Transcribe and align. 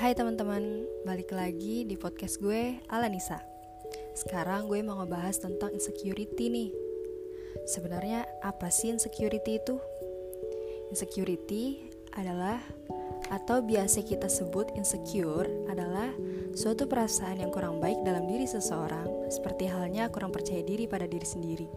Hai 0.00 0.16
teman-teman, 0.16 0.88
balik 1.04 1.28
lagi 1.28 1.84
di 1.84 1.92
podcast 1.92 2.40
gue, 2.40 2.80
Alanisa 2.88 3.36
Sekarang 4.16 4.64
gue 4.64 4.80
mau 4.80 4.96
ngebahas 4.96 5.44
tentang 5.44 5.76
insecurity 5.76 6.48
nih 6.48 6.72
Sebenarnya 7.68 8.24
apa 8.40 8.72
sih 8.72 8.88
insecurity 8.88 9.60
itu? 9.60 9.76
Insecurity 10.88 11.92
adalah 12.16 12.64
atau 13.28 13.60
biasa 13.60 14.00
kita 14.00 14.24
sebut 14.32 14.72
insecure 14.72 15.68
adalah 15.68 16.08
suatu 16.56 16.88
perasaan 16.88 17.44
yang 17.44 17.52
kurang 17.52 17.76
baik 17.76 18.00
dalam 18.00 18.24
diri 18.24 18.48
seseorang 18.48 19.28
seperti 19.28 19.68
halnya 19.68 20.08
kurang 20.08 20.32
percaya 20.32 20.64
diri 20.64 20.88
pada 20.88 21.04
diri 21.04 21.28
sendiri 21.28 21.68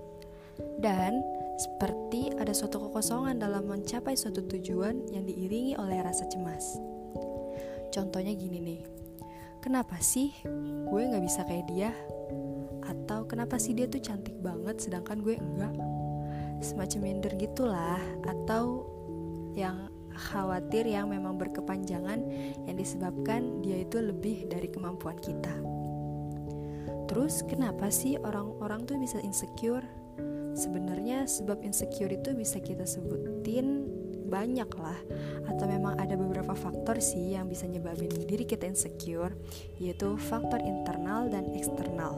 dan 0.80 1.20
seperti 1.60 2.32
ada 2.40 2.56
suatu 2.56 2.88
kekosongan 2.88 3.36
dalam 3.36 3.68
mencapai 3.68 4.16
suatu 4.16 4.48
tujuan 4.48 5.12
yang 5.12 5.28
diiringi 5.28 5.76
oleh 5.76 6.02
rasa 6.02 6.24
cemas. 6.32 6.93
Contohnya 7.94 8.34
gini 8.34 8.58
nih, 8.58 8.82
kenapa 9.62 10.02
sih 10.02 10.34
gue 10.90 11.02
gak 11.14 11.22
bisa 11.22 11.46
kayak 11.46 11.70
dia? 11.70 11.94
Atau 12.82 13.30
kenapa 13.30 13.62
sih 13.62 13.78
dia 13.78 13.86
tuh 13.86 14.02
cantik 14.02 14.34
banget 14.42 14.82
sedangkan 14.82 15.22
gue 15.22 15.38
enggak? 15.38 15.78
Semacam 16.58 17.00
minder 17.06 17.34
gitulah, 17.38 18.02
atau 18.26 18.90
yang 19.54 19.94
khawatir 20.14 20.90
yang 20.90 21.10
memang 21.10 21.38
berkepanjangan 21.38 22.22
yang 22.66 22.78
disebabkan 22.78 23.62
dia 23.62 23.86
itu 23.86 24.02
lebih 24.02 24.50
dari 24.50 24.70
kemampuan 24.74 25.18
kita. 25.22 25.54
Terus 27.06 27.46
kenapa 27.46 27.94
sih 27.94 28.18
orang-orang 28.18 28.90
tuh 28.90 28.98
bisa 28.98 29.22
insecure? 29.22 29.86
Sebenarnya 30.54 31.26
sebab 31.26 31.66
insecure 31.66 32.14
itu 32.14 32.34
bisa 32.38 32.62
kita 32.62 32.86
sebutin 32.86 33.83
banyak 34.34 34.66
lah 34.82 34.98
atau 35.46 35.66
memang 35.70 35.94
ada 36.02 36.18
beberapa 36.18 36.58
faktor 36.58 36.98
sih 36.98 37.38
yang 37.38 37.46
bisa 37.46 37.70
nyebabin 37.70 38.10
diri 38.26 38.50
kita 38.50 38.66
insecure 38.66 39.38
yaitu 39.78 40.18
faktor 40.18 40.58
internal 40.58 41.30
dan 41.30 41.54
eksternal. 41.54 42.18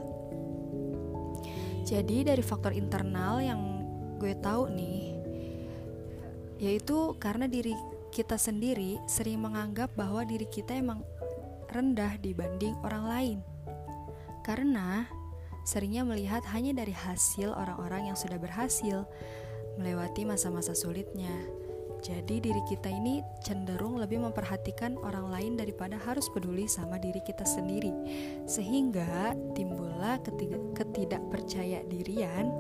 Jadi 1.84 2.24
dari 2.24 2.40
faktor 2.40 2.72
internal 2.72 3.44
yang 3.44 3.62
gue 4.16 4.32
tahu 4.40 4.72
nih 4.72 5.20
yaitu 6.56 7.20
karena 7.20 7.52
diri 7.52 7.76
kita 8.16 8.40
sendiri 8.40 8.96
sering 9.12 9.44
menganggap 9.44 9.92
bahwa 10.00 10.24
diri 10.24 10.48
kita 10.48 10.72
emang 10.72 11.04
rendah 11.68 12.16
dibanding 12.24 12.72
orang 12.80 13.06
lain. 13.12 13.40
Karena 14.48 15.04
seringnya 15.68 16.08
melihat 16.08 16.48
hanya 16.56 16.72
dari 16.72 16.96
hasil 16.96 17.52
orang-orang 17.52 18.08
yang 18.08 18.16
sudah 18.16 18.40
berhasil 18.40 19.04
melewati 19.76 20.24
masa-masa 20.24 20.72
sulitnya 20.72 21.34
jadi 22.06 22.38
diri 22.38 22.62
kita 22.70 22.86
ini 22.86 23.26
cenderung 23.42 23.98
lebih 23.98 24.22
memperhatikan 24.22 24.94
orang 25.02 25.34
lain 25.34 25.54
daripada 25.58 25.98
harus 25.98 26.30
peduli 26.30 26.70
sama 26.70 27.02
diri 27.02 27.18
kita 27.26 27.42
sendiri. 27.42 27.90
Sehingga 28.46 29.34
timbullah 29.58 30.22
ketidakpercaya 30.78 31.82
dirian 31.90 32.54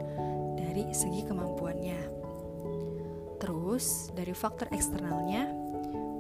dari 0.58 0.90
segi 0.90 1.22
kemampuannya. 1.30 2.02
Terus 3.38 4.10
dari 4.18 4.34
faktor 4.34 4.72
eksternalnya 4.74 5.54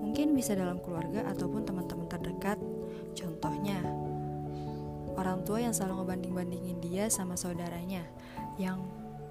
Mungkin 0.05 0.37
bisa 0.37 0.53
dalam 0.53 0.77
keluarga 0.85 1.25
ataupun 1.25 1.65
teman-teman 1.65 2.05
terdekat. 2.05 2.61
Contohnya 3.17 3.81
Orang 5.17 5.41
tua 5.41 5.65
yang 5.65 5.73
selalu 5.73 6.05
ngebanding-bandingin 6.05 6.77
dia 6.77 7.09
sama 7.09 7.33
saudaranya 7.33 8.05
Yang 8.61 8.85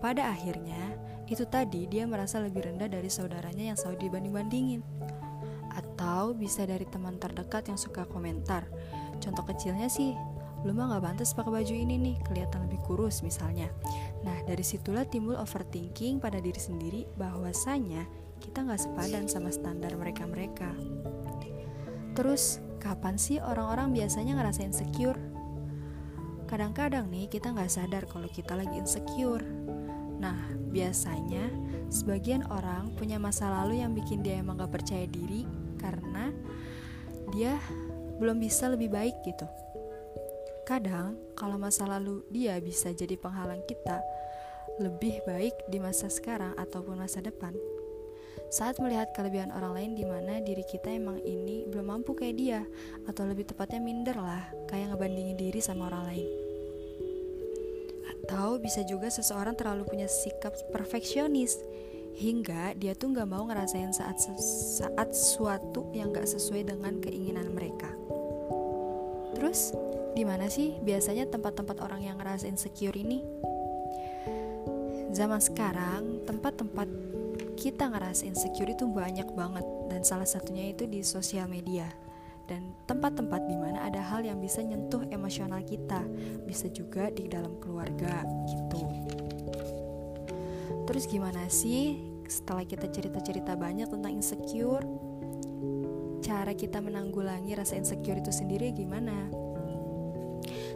pada 0.04 0.28
akhirnya, 0.28 0.92
itu 1.24 1.48
tadi 1.48 1.88
dia 1.88 2.04
merasa 2.04 2.40
lebih 2.40 2.68
rendah 2.68 2.88
dari 2.88 3.08
saudaranya 3.08 3.72
yang 3.72 3.78
selalu 3.78 4.08
dibanding-bandingin. 4.08 4.84
Atau 5.74 6.36
bisa 6.36 6.68
dari 6.68 6.84
teman 6.86 7.16
terdekat 7.16 7.72
yang 7.72 7.80
suka 7.80 8.04
komentar. 8.06 8.68
Contoh 9.18 9.42
kecilnya 9.48 9.88
sih, 9.88 10.12
lu 10.62 10.76
mah 10.76 10.96
gak 10.96 11.04
pantas 11.04 11.32
pakai 11.32 11.60
baju 11.60 11.74
ini 11.74 11.96
nih, 11.96 12.16
kelihatan 12.28 12.68
lebih 12.68 12.80
kurus 12.84 13.24
misalnya. 13.24 13.72
Nah, 14.22 14.36
dari 14.44 14.62
situlah 14.62 15.08
timbul 15.08 15.34
overthinking 15.40 16.20
pada 16.20 16.38
diri 16.38 16.60
sendiri 16.60 17.08
bahwasanya 17.16 18.04
kita 18.38 18.62
gak 18.62 18.84
sepadan 18.84 19.24
sama 19.26 19.48
standar 19.48 19.96
mereka-mereka. 19.96 20.70
Terus, 22.14 22.62
kapan 22.78 23.18
sih 23.18 23.40
orang-orang 23.42 23.90
biasanya 23.90 24.38
ngerasain 24.38 24.70
insecure? 24.70 25.18
Kadang-kadang 26.44 27.08
nih 27.10 27.26
kita 27.26 27.50
nggak 27.50 27.72
sadar 27.72 28.04
kalau 28.06 28.28
kita 28.30 28.54
lagi 28.54 28.78
insecure 28.78 29.42
Nah, 30.24 30.40
biasanya 30.72 31.52
sebagian 31.92 32.48
orang 32.48 32.88
punya 32.96 33.20
masa 33.20 33.52
lalu 33.52 33.84
yang 33.84 33.92
bikin 33.92 34.24
dia 34.24 34.40
emang 34.40 34.56
gak 34.56 34.72
percaya 34.72 35.04
diri 35.04 35.44
karena 35.76 36.32
dia 37.36 37.60
belum 38.16 38.40
bisa 38.40 38.72
lebih 38.72 38.88
baik 38.88 39.20
gitu. 39.20 39.44
Kadang, 40.64 41.20
kalau 41.36 41.60
masa 41.60 41.84
lalu 41.84 42.24
dia 42.32 42.56
bisa 42.56 42.88
jadi 42.88 43.20
penghalang 43.20 43.60
kita 43.68 44.00
lebih 44.80 45.20
baik 45.28 45.52
di 45.68 45.76
masa 45.76 46.08
sekarang 46.08 46.56
ataupun 46.56 47.04
masa 47.04 47.20
depan. 47.20 47.52
Saat 48.48 48.80
melihat 48.80 49.12
kelebihan 49.12 49.52
orang 49.52 49.76
lain 49.76 49.92
di 49.92 50.08
mana 50.08 50.40
diri 50.40 50.64
kita 50.64 50.88
emang 50.88 51.20
ini 51.20 51.68
belum 51.68 52.00
mampu 52.00 52.16
kayak 52.16 52.36
dia 52.40 52.60
atau 53.04 53.28
lebih 53.28 53.44
tepatnya 53.44 53.82
minder 53.82 54.16
lah, 54.16 54.48
kayak 54.72 54.96
ngebandingin 54.96 55.36
diri 55.36 55.60
sama 55.60 55.92
orang 55.92 56.08
lain. 56.08 56.43
Atau 58.34 58.58
bisa 58.58 58.82
juga 58.82 59.06
seseorang 59.06 59.54
terlalu 59.54 59.86
punya 59.86 60.10
sikap 60.10 60.50
perfeksionis 60.74 61.54
hingga 62.18 62.74
dia 62.74 62.90
tuh 62.98 63.14
nggak 63.14 63.30
mau 63.30 63.46
ngerasain 63.46 63.94
saat 63.94 64.18
saat 64.74 65.14
suatu 65.14 65.86
yang 65.94 66.10
nggak 66.10 66.26
sesuai 66.26 66.66
dengan 66.66 66.98
keinginan 66.98 67.54
mereka. 67.54 67.86
Terus 69.38 69.70
di 70.18 70.26
mana 70.26 70.50
sih 70.50 70.74
biasanya 70.82 71.30
tempat-tempat 71.30 71.78
orang 71.78 72.02
yang 72.02 72.18
ngerasain 72.18 72.58
insecure 72.58 72.98
ini? 72.98 73.22
Zaman 75.14 75.38
sekarang 75.38 76.26
tempat-tempat 76.26 76.90
kita 77.54 77.86
ngerasain 77.86 78.34
insecure 78.34 78.74
itu 78.74 78.90
banyak 78.90 79.30
banget 79.30 79.62
dan 79.94 80.02
salah 80.02 80.26
satunya 80.26 80.74
itu 80.74 80.90
di 80.90 81.06
sosial 81.06 81.46
media 81.46 81.86
dan 82.44 82.76
tempat-tempat 82.84 83.40
di 83.48 83.56
mana 83.56 83.84
ada 83.84 84.00
hal 84.00 84.24
yang 84.24 84.40
bisa 84.40 84.60
nyentuh 84.60 85.04
emosional 85.08 85.64
kita, 85.64 86.04
bisa 86.44 86.68
juga 86.68 87.08
di 87.08 87.28
dalam 87.28 87.56
keluarga 87.60 88.24
gitu. 88.48 88.82
Terus 90.84 91.04
gimana 91.08 91.48
sih 91.48 91.96
setelah 92.28 92.64
kita 92.64 92.88
cerita-cerita 92.92 93.56
banyak 93.56 93.88
tentang 93.88 94.12
insecure, 94.12 94.84
cara 96.20 96.52
kita 96.52 96.80
menanggulangi 96.80 97.56
rasa 97.56 97.76
insecure 97.76 98.20
itu 98.20 98.32
sendiri 98.32 98.72
gimana? 98.72 99.32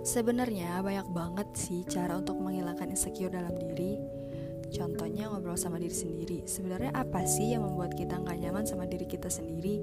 Sebenarnya 0.04 0.80
banyak 0.80 1.12
banget 1.12 1.48
sih 1.52 1.84
cara 1.84 2.16
untuk 2.16 2.40
menghilangkan 2.40 2.88
insecure 2.88 3.28
dalam 3.28 3.52
diri. 3.52 4.00
Contohnya 4.68 5.28
ngobrol 5.32 5.56
sama 5.56 5.80
diri 5.80 5.92
sendiri. 5.92 6.38
Sebenarnya 6.44 6.92
apa 6.92 7.24
sih 7.24 7.52
yang 7.56 7.64
membuat 7.64 7.96
kita 7.96 8.20
nggak 8.20 8.38
nyaman 8.40 8.64
sama 8.64 8.84
diri 8.84 9.04
kita 9.08 9.28
sendiri? 9.28 9.80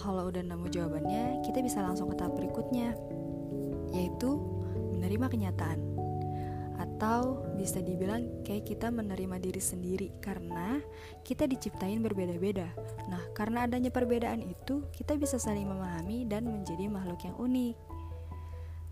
Kalau 0.00 0.32
udah 0.32 0.40
nemu 0.40 0.66
jawabannya, 0.72 1.44
kita 1.44 1.60
bisa 1.60 1.84
langsung 1.84 2.08
ke 2.08 2.16
tahap 2.16 2.32
berikutnya, 2.32 2.96
yaitu 3.92 4.40
menerima 4.96 5.28
kenyataan. 5.28 5.80
Atau 6.80 7.44
bisa 7.60 7.84
dibilang 7.84 8.40
kayak 8.40 8.64
kita 8.64 8.88
menerima 8.88 9.36
diri 9.36 9.60
sendiri 9.60 10.08
karena 10.24 10.80
kita 11.20 11.44
diciptain 11.44 12.00
berbeda-beda. 12.00 12.72
Nah, 13.12 13.20
karena 13.36 13.68
adanya 13.68 13.92
perbedaan 13.92 14.40
itu, 14.40 14.88
kita 14.96 15.20
bisa 15.20 15.36
saling 15.36 15.68
memahami 15.68 16.24
dan 16.24 16.48
menjadi 16.48 16.88
makhluk 16.88 17.20
yang 17.20 17.36
unik. 17.36 17.76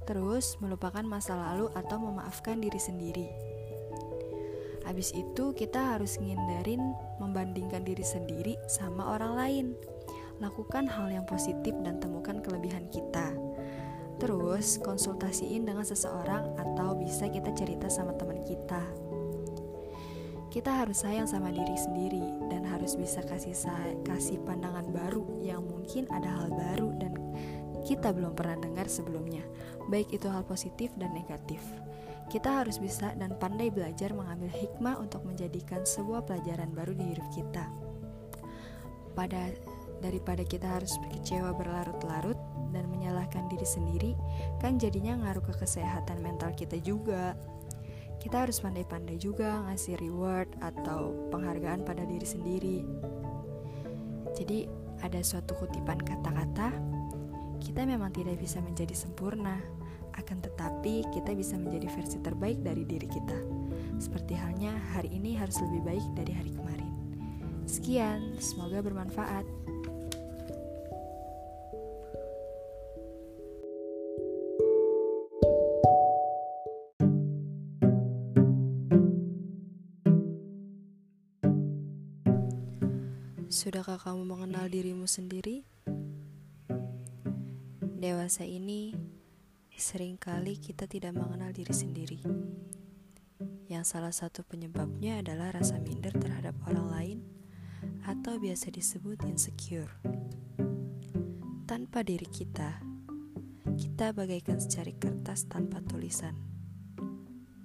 Terus, 0.05 0.61
melupakan 0.61 1.05
masa 1.09 1.33
lalu 1.37 1.73
atau 1.73 1.97
memaafkan 1.97 2.61
diri 2.61 2.77
sendiri. 2.77 3.29
Habis 4.85 5.17
itu, 5.17 5.57
kita 5.57 5.97
harus 5.97 6.21
ngindarin 6.21 6.81
membandingkan 7.21 7.85
diri 7.89 8.05
sendiri 8.05 8.57
sama 8.69 9.17
orang 9.17 9.33
lain 9.37 9.67
lakukan 10.39 10.87
hal 10.87 11.11
yang 11.11 11.27
positif 11.27 11.75
dan 11.83 11.99
temukan 11.99 12.39
kelebihan 12.43 12.87
kita. 12.91 13.35
Terus, 14.19 14.83
konsultasiin 14.83 15.63
dengan 15.63 15.87
seseorang 15.87 16.59
atau 16.59 16.99
bisa 16.99 17.31
kita 17.31 17.55
cerita 17.55 17.87
sama 17.87 18.15
teman 18.19 18.43
kita. 18.43 18.83
Kita 20.49 20.75
harus 20.75 21.07
sayang 21.07 21.29
sama 21.29 21.55
diri 21.55 21.77
sendiri 21.77 22.25
dan 22.51 22.67
harus 22.67 22.99
bisa 22.99 23.23
kasih 23.23 23.55
kasih 24.03 24.43
pandangan 24.43 24.91
baru 24.91 25.23
yang 25.45 25.63
mungkin 25.63 26.09
ada 26.11 26.41
hal 26.41 26.51
baru 26.51 26.89
dan 26.99 27.15
kita 27.87 28.11
belum 28.11 28.35
pernah 28.35 28.59
dengar 28.59 28.91
sebelumnya, 28.91 29.45
baik 29.87 30.13
itu 30.13 30.27
hal 30.27 30.43
positif 30.43 30.91
dan 30.99 31.15
negatif. 31.15 31.63
Kita 32.29 32.61
harus 32.61 32.77
bisa 32.77 33.17
dan 33.17 33.33
pandai 33.41 33.73
belajar 33.73 34.13
mengambil 34.13 34.53
hikmah 34.53 35.01
untuk 35.01 35.25
menjadikan 35.25 35.85
sebuah 35.89 36.29
pelajaran 36.29 36.69
baru 36.77 36.93
di 36.93 37.17
hidup 37.17 37.29
kita. 37.33 37.65
Pada 39.17 39.49
daripada 39.99 40.43
kita 40.47 40.67
harus 40.67 40.91
kecewa 41.11 41.55
berlarut-larut 41.55 42.39
dan 42.71 42.85
menyalahkan 42.93 43.49
diri 43.49 43.67
sendiri, 43.67 44.13
kan 44.61 44.77
jadinya 44.77 45.17
ngaruh 45.19 45.43
ke 45.43 45.55
kesehatan 45.59 46.21
mental 46.21 46.53
kita 46.55 46.77
juga. 46.81 47.35
Kita 48.19 48.45
harus 48.45 48.59
pandai-pandai 48.59 49.17
juga 49.17 49.63
ngasih 49.71 49.95
reward 50.03 50.51
atau 50.59 51.15
penghargaan 51.31 51.87
pada 51.87 52.03
diri 52.03 52.27
sendiri. 52.27 52.79
Jadi, 54.35 54.67
ada 54.99 55.23
suatu 55.23 55.55
kutipan 55.55 56.03
kata-kata, 56.03 56.75
kita 57.63 57.87
memang 57.87 58.11
tidak 58.11 58.39
bisa 58.43 58.59
menjadi 58.59 58.95
sempurna, 58.95 59.63
akan 60.19 60.43
tetapi 60.43 61.07
kita 61.15 61.31
bisa 61.35 61.55
menjadi 61.55 61.87
versi 61.95 62.19
terbaik 62.19 62.59
dari 62.67 62.83
diri 62.83 63.07
kita. 63.07 63.39
Seperti 64.03 64.35
halnya 64.35 64.75
hari 64.95 65.15
ini 65.15 65.39
harus 65.39 65.59
lebih 65.63 65.83
baik 65.87 66.07
dari 66.19 66.33
hari 66.35 66.51
kemarin. 66.55 66.93
Sekian, 67.71 68.35
semoga 68.43 68.83
bermanfaat. 68.83 69.47
Sudahkah 83.59 83.99
kamu 83.99 84.23
mengenal 84.23 84.71
dirimu 84.71 85.11
sendiri? 85.11 85.67
Dewasa 87.99 88.47
ini, 88.47 88.95
sering 89.75 90.15
kali 90.15 90.63
kita 90.63 90.87
tidak 90.87 91.19
mengenal 91.19 91.51
diri 91.51 91.75
sendiri. 91.75 92.23
Yang 93.67 93.85
salah 93.91 94.15
satu 94.15 94.47
penyebabnya 94.47 95.19
adalah 95.27 95.59
rasa 95.59 95.83
minder 95.83 96.15
terhadap 96.15 96.55
orang 96.71 96.87
lain 96.87 97.19
atau 98.07 98.39
biasa 98.39 98.71
disebut 98.71 99.27
insecure. 99.27 99.91
Tanpa 101.67 102.07
diri 102.07 102.31
kita, 102.31 102.79
kita 103.75 104.15
bagaikan 104.15 104.63
secari 104.63 104.95
kertas 104.95 105.51
tanpa 105.51 105.83
tulisan, 105.83 106.39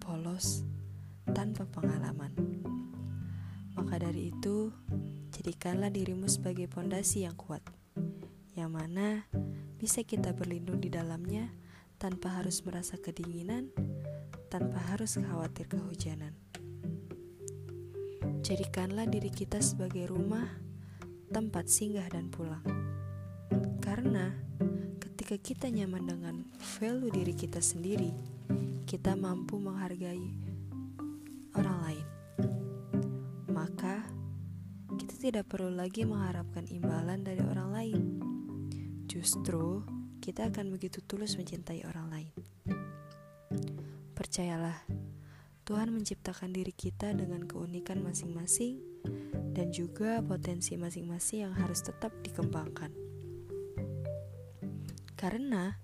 polos, 0.02 0.66
tanpa 1.38 1.70
pengalaman. 1.70 2.34
Maka 3.78 4.02
dari 4.02 4.34
itu, 4.34 4.74
jadikanlah 5.44 5.92
dirimu 5.92 6.32
sebagai 6.32 6.72
pondasi 6.72 7.28
yang 7.28 7.36
kuat, 7.36 7.60
yang 8.56 8.72
mana 8.72 9.28
bisa 9.76 10.00
kita 10.00 10.32
berlindung 10.32 10.80
di 10.80 10.88
dalamnya 10.88 11.52
tanpa 12.00 12.40
harus 12.40 12.64
merasa 12.64 12.96
kedinginan, 12.96 13.68
tanpa 14.48 14.80
harus 14.96 15.20
khawatir 15.20 15.68
kehujanan. 15.68 16.32
Jadikanlah 18.40 19.04
diri 19.04 19.28
kita 19.28 19.60
sebagai 19.60 20.08
rumah, 20.08 20.48
tempat 21.28 21.68
singgah 21.68 22.08
dan 22.08 22.32
pulang. 22.32 22.64
Karena 23.84 24.32
ketika 25.04 25.36
kita 25.36 25.68
nyaman 25.68 26.08
dengan 26.08 26.36
value 26.80 27.12
diri 27.12 27.36
kita 27.36 27.60
sendiri, 27.60 28.16
kita 28.88 29.20
mampu 29.20 29.60
menghargai 29.60 30.24
orang 31.60 31.78
lain. 31.84 32.13
Tidak 35.24 35.48
perlu 35.48 35.72
lagi 35.72 36.04
mengharapkan 36.04 36.68
imbalan 36.68 37.24
dari 37.24 37.40
orang 37.40 37.72
lain 37.72 38.04
Justru 39.14 39.86
kita 40.26 40.50
akan 40.50 40.74
begitu 40.74 40.98
tulus 41.06 41.38
mencintai 41.38 41.86
orang 41.86 42.10
lain. 42.10 42.34
Percayalah, 44.18 44.90
Tuhan 45.70 45.94
menciptakan 45.94 46.50
diri 46.50 46.74
kita 46.74 47.14
dengan 47.14 47.46
keunikan 47.46 48.02
masing-masing 48.02 48.82
dan 49.54 49.70
juga 49.70 50.18
potensi 50.26 50.74
masing-masing 50.82 51.46
yang 51.46 51.54
harus 51.54 51.86
tetap 51.86 52.10
dikembangkan. 52.26 52.90
Karena 55.14 55.78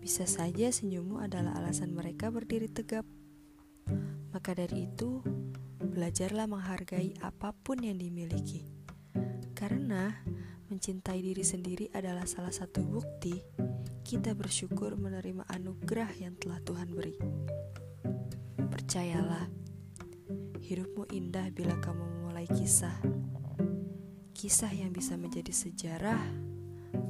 bisa 0.00 0.24
saja 0.24 0.72
senyummu 0.72 1.20
adalah 1.20 1.60
alasan 1.60 1.92
mereka 1.92 2.32
berdiri 2.32 2.72
tegap. 2.72 3.04
Maka 4.32 4.56
dari 4.56 4.88
itu, 4.88 5.20
belajarlah 5.96 6.44
menghargai 6.44 7.16
apa 7.24 7.56
pun 7.56 7.80
yang 7.80 7.96
dimiliki. 7.96 8.68
Karena 9.56 10.12
Mencintai 10.66 11.22
diri 11.22 11.46
sendiri 11.46 11.86
adalah 11.94 12.26
salah 12.26 12.50
satu 12.50 12.82
bukti 12.82 13.38
kita 14.02 14.34
bersyukur 14.34 14.98
menerima 14.98 15.46
anugerah 15.46 16.10
yang 16.18 16.34
telah 16.42 16.58
Tuhan 16.58 16.90
beri. 16.90 17.14
Percayalah, 18.58 19.46
hidupmu 20.58 21.06
indah 21.14 21.54
bila 21.54 21.78
kamu 21.78 22.02
memulai 22.02 22.50
kisah. 22.50 22.98
Kisah 24.34 24.74
yang 24.74 24.90
bisa 24.90 25.14
menjadi 25.14 25.54
sejarah 25.54 26.18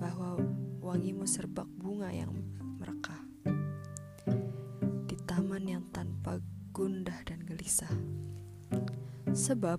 bahwa 0.05 0.37
wangimu 0.85 1.25
serbak 1.25 1.67
bunga 1.81 2.13
yang 2.13 2.37
Sebab 9.47 9.79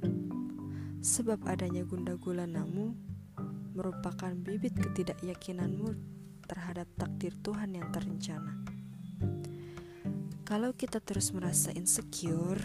sebab 1.04 1.44
adanya 1.44 1.84
gundah 1.84 2.16
gulanamu 2.16 2.96
merupakan 3.76 4.32
bibit 4.32 4.72
ketidakyakinanmu 4.80 5.92
terhadap 6.48 6.88
takdir 6.96 7.36
Tuhan 7.44 7.76
yang 7.76 7.92
terencana. 7.92 8.64
Kalau 10.48 10.72
kita 10.72 11.04
terus 11.04 11.36
merasa 11.36 11.76
insecure, 11.76 12.64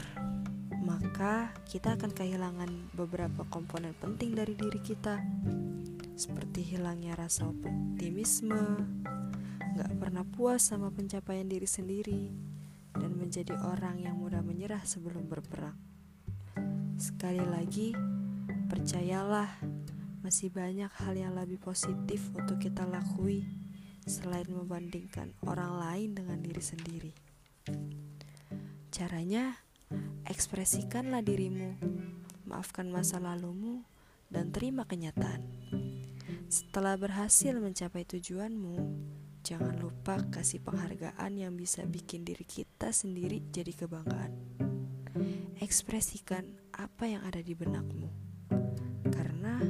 maka 0.78 1.50
kita 1.66 1.98
akan 1.98 2.14
kehilangan 2.14 2.70
beberapa 2.94 3.50
komponen 3.50 3.98
penting 3.98 4.38
dari 4.38 4.54
diri 4.54 4.78
kita, 4.78 5.18
seperti 6.14 6.62
hilangnya 6.62 7.18
rasa 7.18 7.50
optimisme, 7.50 8.78
gak 9.74 9.90
pernah 9.98 10.22
puas 10.22 10.70
sama 10.70 10.94
pencapaian 10.94 11.50
diri 11.50 11.66
sendiri, 11.66 12.30
dan 12.94 13.18
menjadi 13.18 13.58
orang 13.58 13.98
yang 13.98 14.22
mudah 14.22 14.38
menyerah 14.46 14.86
sebelum 14.86 15.26
berperang. 15.26 15.91
Sekali 17.02 17.42
lagi, 17.42 17.90
percayalah 18.70 19.58
masih 20.22 20.54
banyak 20.54 20.86
hal 21.02 21.18
yang 21.18 21.34
lebih 21.34 21.58
positif 21.58 22.30
untuk 22.30 22.62
kita 22.62 22.86
lakui 22.86 23.42
selain 24.06 24.46
membandingkan 24.46 25.34
orang 25.42 25.82
lain 25.82 26.14
dengan 26.14 26.38
diri 26.38 26.62
sendiri. 26.62 27.12
Caranya, 28.94 29.58
ekspresikanlah 30.30 31.26
dirimu, 31.26 31.74
maafkan 32.46 32.86
masa 32.86 33.18
lalumu, 33.18 33.82
dan 34.30 34.54
terima 34.54 34.86
kenyataan. 34.86 35.42
Setelah 36.46 36.94
berhasil 36.94 37.58
mencapai 37.58 38.06
tujuanmu, 38.06 38.78
jangan 39.42 39.74
lupa 39.74 40.22
kasih 40.30 40.62
penghargaan 40.62 41.34
yang 41.34 41.58
bisa 41.58 41.82
bikin 41.82 42.22
diri 42.22 42.46
kita 42.46 42.94
sendiri 42.94 43.42
jadi 43.50 43.74
kebanggaan. 43.74 44.71
Ekspresikan 45.58 46.46
apa 46.72 47.04
yang 47.10 47.24
ada 47.26 47.40
di 47.42 47.52
benakmu, 47.52 48.08
karena 49.10 49.60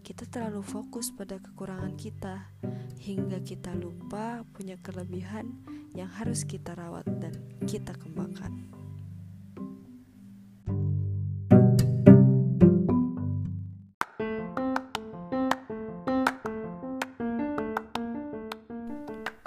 kita 0.00 0.24
terlalu 0.28 0.64
fokus 0.64 1.12
pada 1.12 1.36
kekurangan 1.36 1.96
kita 1.96 2.48
hingga 3.00 3.40
kita 3.40 3.72
lupa 3.76 4.44
punya 4.52 4.76
kelebihan 4.80 5.52
yang 5.96 6.08
harus 6.08 6.44
kita 6.44 6.76
rawat 6.76 7.08
dan 7.18 7.34
kita 7.64 7.96
kembangkan. 7.96 8.68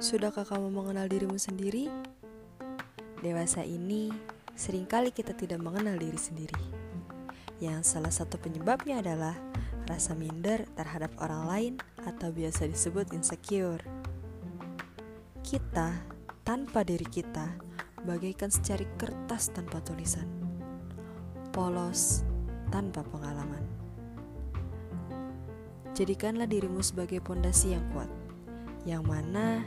Sudahkah 0.04 0.44
kamu 0.44 0.68
mengenal 0.68 1.08
dirimu 1.08 1.40
sendiri? 1.40 1.88
Dewasa 3.24 3.64
ini, 3.64 4.12
sering 4.54 4.86
kali 4.86 5.10
kita 5.10 5.34
tidak 5.34 5.60
mengenal 5.62 5.98
diri 5.98 6.18
sendiri. 6.18 6.62
Yang 7.58 7.98
salah 7.98 8.14
satu 8.14 8.38
penyebabnya 8.38 9.02
adalah 9.02 9.36
rasa 9.90 10.16
minder 10.16 10.64
terhadap 10.78 11.12
orang 11.20 11.44
lain 11.50 11.74
atau 12.06 12.30
biasa 12.32 12.70
disebut 12.70 13.12
insecure. 13.12 13.82
Kita, 15.44 15.92
tanpa 16.48 16.88
diri 16.88 17.06
kita, 17.08 17.56
bagaikan 18.04 18.52
secari 18.52 18.88
kertas 19.00 19.52
tanpa 19.52 19.80
tulisan. 19.84 20.28
Polos, 21.52 22.24
tanpa 22.72 23.04
pengalaman. 23.06 23.64
Jadikanlah 25.94 26.50
dirimu 26.50 26.82
sebagai 26.82 27.22
pondasi 27.22 27.78
yang 27.78 27.86
kuat, 27.94 28.10
yang 28.84 29.06
mana 29.06 29.62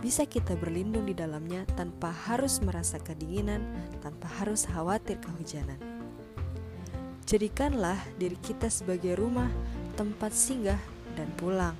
bisa 0.00 0.28
kita 0.28 0.54
berlindung 0.56 1.08
di 1.08 1.16
dalamnya 1.16 1.64
tanpa 1.74 2.12
harus 2.12 2.60
merasa 2.60 3.00
kedinginan, 3.00 3.64
tanpa 4.04 4.28
harus 4.40 4.68
khawatir 4.68 5.16
kehujanan. 5.20 5.80
Jadikanlah 7.26 7.98
diri 8.20 8.38
kita 8.38 8.70
sebagai 8.70 9.18
rumah, 9.18 9.50
tempat 9.98 10.30
singgah, 10.30 10.78
dan 11.18 11.26
pulang. 11.34 11.74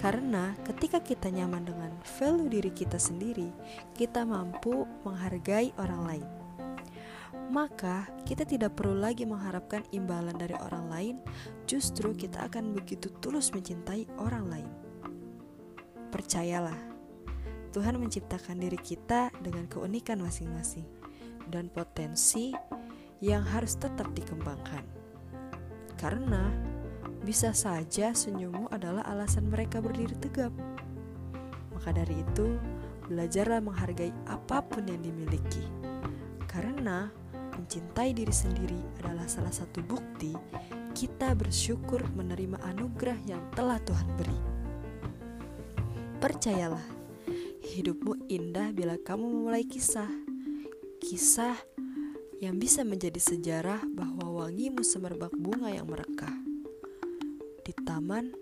Karena 0.00 0.54
ketika 0.64 1.02
kita 1.02 1.28
nyaman 1.28 1.66
dengan 1.66 1.92
value 2.16 2.48
diri 2.48 2.72
kita 2.72 2.96
sendiri, 2.96 3.50
kita 3.98 4.24
mampu 4.24 4.88
menghargai 5.02 5.74
orang 5.76 6.02
lain. 6.06 6.28
Maka 7.50 8.08
kita 8.24 8.48
tidak 8.48 8.74
perlu 8.78 8.96
lagi 8.96 9.28
mengharapkan 9.28 9.84
imbalan 9.92 10.34
dari 10.34 10.54
orang 10.56 10.86
lain, 10.88 11.16
justru 11.68 12.14
kita 12.14 12.46
akan 12.46 12.72
begitu 12.72 13.12
tulus 13.20 13.52
mencintai 13.52 14.06
orang 14.16 14.46
lain. 14.48 14.85
Percayalah, 16.16 16.80
Tuhan 17.76 18.00
menciptakan 18.00 18.56
diri 18.56 18.80
kita 18.80 19.28
dengan 19.44 19.68
keunikan 19.68 20.16
masing-masing 20.24 20.88
dan 21.52 21.68
potensi 21.68 22.56
yang 23.20 23.44
harus 23.44 23.76
tetap 23.76 24.08
dikembangkan. 24.16 24.80
Karena 26.00 26.48
bisa 27.20 27.52
saja 27.52 28.16
senyummu 28.16 28.72
adalah 28.72 29.04
alasan 29.04 29.52
mereka 29.52 29.84
berdiri 29.84 30.16
tegap. 30.16 30.56
Maka 31.76 31.92
dari 31.92 32.24
itu, 32.24 32.56
belajarlah 33.12 33.60
menghargai 33.60 34.16
apa 34.24 34.64
pun 34.64 34.88
yang 34.88 35.04
dimiliki. 35.04 35.68
Karena 36.48 37.12
mencintai 37.60 38.16
diri 38.16 38.32
sendiri 38.32 39.04
adalah 39.04 39.28
salah 39.28 39.52
satu 39.52 39.84
bukti 39.84 40.32
kita 40.96 41.36
bersyukur 41.36 42.00
menerima 42.16 42.56
anugerah 42.72 43.20
yang 43.28 43.44
telah 43.52 43.76
Tuhan 43.84 44.08
beri. 44.16 44.55
Percayalah, 46.26 46.82
hidupmu 47.62 48.26
indah 48.26 48.74
bila 48.74 48.98
kamu 48.98 49.30
memulai 49.30 49.62
kisah. 49.62 50.10
Kisah 50.98 51.54
yang 52.42 52.58
bisa 52.58 52.82
menjadi 52.82 53.22
sejarah 53.22 53.86
bahwa 53.94 54.42
wangimu 54.42 54.82
semerbak 54.82 55.30
bunga 55.38 55.70
yang 55.70 55.86
merekah 55.86 56.34
di 57.62 57.70
taman 57.86 58.34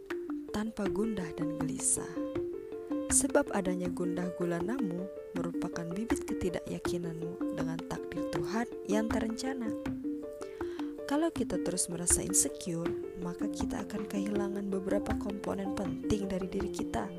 tanpa 0.57 0.89
gundah 0.89 1.29
dan 1.37 1.61
gelisah. 1.61 2.09
Sebab 3.13 3.53
adanya 3.53 3.93
gundah 3.93 4.33
gulanamu 4.41 5.05
merupakan 5.37 5.85
bibit 5.93 6.25
ketidakyakinanmu 6.25 7.53
dengan 7.53 7.77
takdir 7.85 8.25
Tuhan 8.33 8.65
yang 8.89 9.13
terencana. 9.13 9.69
Kalau 11.05 11.29
kita 11.29 11.61
terus 11.61 11.93
merasa 11.93 12.25
insecure, 12.25 12.89
maka 13.21 13.45
kita 13.53 13.85
akan 13.85 14.09
kehilangan 14.09 14.73
beberapa 14.73 15.13
komponen 15.21 15.77
penting 15.77 16.33
dari 16.33 16.49
diri 16.49 16.73
kita, 16.73 17.13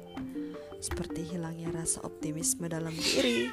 seperti 0.80 1.26
hilangnya 1.36 1.72
rasa 1.72 2.04
optimisme 2.04 2.66
dalam 2.68 2.94
diri, 2.94 3.52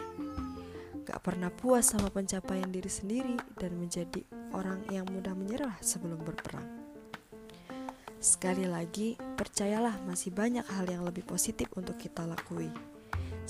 gak 1.03 1.21
pernah 1.23 1.51
puas 1.51 1.91
sama 1.91 2.09
pencapaian 2.09 2.71
diri 2.71 2.89
sendiri 2.89 3.37
dan 3.59 3.75
menjadi 3.75 4.23
orang 4.55 4.83
yang 4.89 5.09
mudah 5.11 5.35
menyerah 5.35 5.75
sebelum 5.83 6.23
berperang. 6.23 6.83
Sekali 8.23 8.71
lagi, 8.71 9.19
percayalah 9.19 9.99
masih 10.07 10.31
banyak 10.31 10.63
hal 10.63 10.87
yang 10.87 11.03
lebih 11.03 11.27
positif 11.27 11.67
untuk 11.75 11.99
kita 11.99 12.23
lakui 12.23 12.71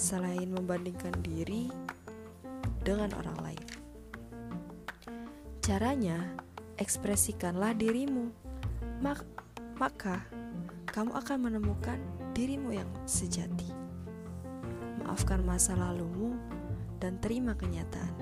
selain 0.01 0.49
membandingkan 0.49 1.13
diri 1.21 1.69
dengan 2.81 3.13
orang 3.21 3.39
lain. 3.45 3.67
Caranya, 5.61 6.19
ekspresikanlah 6.81 7.77
dirimu, 7.77 8.33
mak 9.05 9.23
maka 9.77 10.25
kamu 10.89 11.17
akan 11.21 11.39
menemukan 11.53 11.99
dirimu 12.33 12.73
yang 12.73 12.89
sejati. 13.05 13.69
Maafkan 15.05 15.45
masa 15.45 15.77
lalumu 15.77 16.37
dan 16.97 17.21
terima 17.21 17.53
kenyataan. 17.53 18.17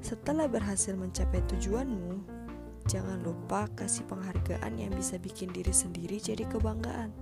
Setelah 0.00 0.48
berhasil 0.48 0.96
mencapai 0.96 1.44
tujuanmu, 1.48 2.24
jangan 2.88 3.20
lupa 3.24 3.68
kasih 3.76 4.04
penghargaan 4.08 4.76
yang 4.76 4.92
bisa 4.92 5.16
bikin 5.20 5.52
diri 5.52 5.72
sendiri 5.72 6.20
jadi 6.20 6.44
kebanggaan. 6.48 7.12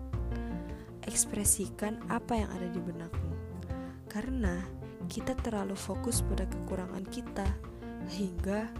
Ekspresikan 1.06 1.98
apa 2.06 2.38
yang 2.38 2.50
ada 2.54 2.70
di 2.70 2.78
benakmu, 2.78 3.34
karena 4.06 4.62
kita 5.10 5.34
terlalu 5.42 5.74
fokus 5.74 6.22
pada 6.22 6.46
kekurangan 6.46 7.02
kita, 7.10 7.46
hingga 8.06 8.70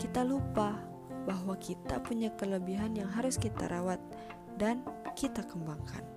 kita 0.00 0.24
lupa 0.24 0.80
bahwa 1.28 1.52
kita 1.60 2.00
punya 2.00 2.32
kelebihan 2.40 2.96
yang 2.96 3.08
harus 3.12 3.36
kita 3.36 3.68
rawat 3.68 4.00
dan 4.56 4.80
kita 5.12 5.44
kembangkan. 5.44 6.07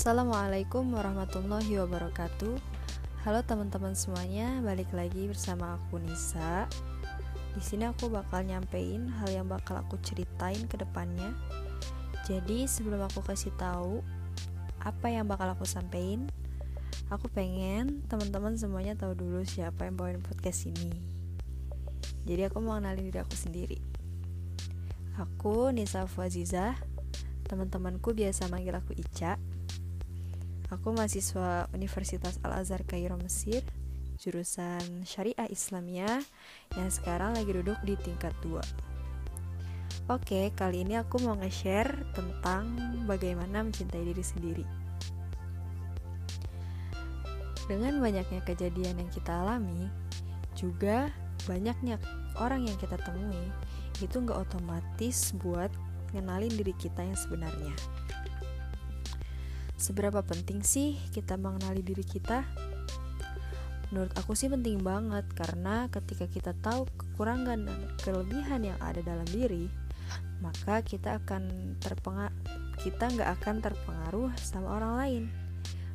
Assalamualaikum 0.00 0.96
warahmatullahi 0.96 1.76
wabarakatuh. 1.76 2.56
Halo 3.20 3.44
teman-teman 3.44 3.92
semuanya, 3.92 4.48
balik 4.64 4.88
lagi 4.96 5.28
bersama 5.28 5.76
aku 5.76 6.00
Nisa. 6.00 6.64
Di 7.52 7.60
sini 7.60 7.84
aku 7.84 8.08
bakal 8.08 8.48
nyampein 8.48 9.12
hal 9.20 9.28
yang 9.28 9.44
bakal 9.44 9.76
aku 9.76 10.00
ceritain 10.00 10.64
ke 10.72 10.80
depannya. 10.80 11.36
Jadi 12.24 12.64
sebelum 12.64 13.04
aku 13.12 13.20
kasih 13.20 13.52
tahu 13.60 14.00
apa 14.80 15.12
yang 15.12 15.28
bakal 15.28 15.52
aku 15.52 15.68
sampein, 15.68 16.32
aku 17.12 17.28
pengen 17.28 18.00
teman-teman 18.08 18.56
semuanya 18.56 18.96
tahu 18.96 19.12
dulu 19.12 19.44
siapa 19.44 19.84
yang 19.84 20.00
bawain 20.00 20.24
podcast 20.24 20.64
ini. 20.64 20.96
Jadi 22.24 22.48
aku 22.48 22.56
mau 22.64 22.80
kenalin 22.80 23.04
diri 23.04 23.20
aku 23.20 23.36
sendiri. 23.36 23.76
Aku 25.20 25.68
Nisa 25.76 26.08
Fuaziza. 26.08 26.72
Teman-temanku 27.44 28.16
biasa 28.16 28.48
manggil 28.48 28.80
aku 28.80 28.96
Ica 28.96 29.36
Aku 30.70 30.94
mahasiswa 30.94 31.66
Universitas 31.74 32.38
Al-Azhar 32.46 32.86
Kairo 32.86 33.18
Mesir 33.18 33.66
jurusan 34.22 35.02
Syariah 35.02 35.50
Islamiyah 35.50 36.22
yang 36.78 36.86
sekarang 36.94 37.34
lagi 37.34 37.50
duduk 37.50 37.74
di 37.82 37.98
tingkat 37.98 38.30
2. 38.46 38.62
Oke, 40.14 40.54
kali 40.54 40.86
ini 40.86 40.94
aku 40.94 41.18
mau 41.26 41.34
nge-share 41.34 41.90
tentang 42.14 42.70
bagaimana 43.02 43.66
mencintai 43.66 44.14
diri 44.14 44.22
sendiri. 44.22 44.66
Dengan 47.66 47.98
banyaknya 47.98 48.38
kejadian 48.46 49.02
yang 49.02 49.10
kita 49.10 49.42
alami, 49.42 49.90
juga 50.54 51.10
banyaknya 51.50 51.98
orang 52.38 52.70
yang 52.70 52.78
kita 52.78 52.94
temui, 53.02 53.50
itu 53.98 54.22
nggak 54.22 54.38
otomatis 54.38 55.34
buat 55.34 55.74
ngenalin 56.14 56.54
diri 56.54 56.74
kita 56.78 57.02
yang 57.02 57.18
sebenarnya. 57.18 57.74
Seberapa 59.80 60.20
penting 60.20 60.60
sih 60.60 61.00
kita 61.08 61.40
mengenali 61.40 61.80
diri 61.80 62.04
kita? 62.04 62.44
Menurut 63.88 64.12
aku 64.12 64.36
sih 64.36 64.52
penting 64.52 64.76
banget 64.84 65.24
karena 65.32 65.88
ketika 65.88 66.28
kita 66.28 66.52
tahu 66.60 66.84
kekurangan 67.00 67.64
dan 67.64 67.80
kelebihan 68.04 68.60
yang 68.60 68.76
ada 68.76 69.00
dalam 69.00 69.24
diri, 69.24 69.72
maka 70.44 70.84
kita 70.84 71.16
akan 71.24 71.74
terpengaruh 71.80 72.36
kita 72.80 73.08
nggak 73.08 73.30
akan 73.40 73.56
terpengaruh 73.64 74.30
sama 74.36 74.68
orang 74.76 74.92
lain. 75.00 75.24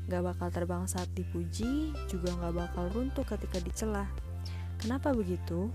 Gak 0.05 0.21
bakal 0.21 0.49
terbang 0.53 0.85
saat 0.85 1.09
dipuji, 1.17 1.93
juga 2.09 2.33
nggak 2.41 2.53
bakal 2.57 2.85
runtuh 2.93 3.25
ketika 3.25 3.57
dicela. 3.61 4.05
Kenapa 4.81 5.13
begitu? 5.13 5.69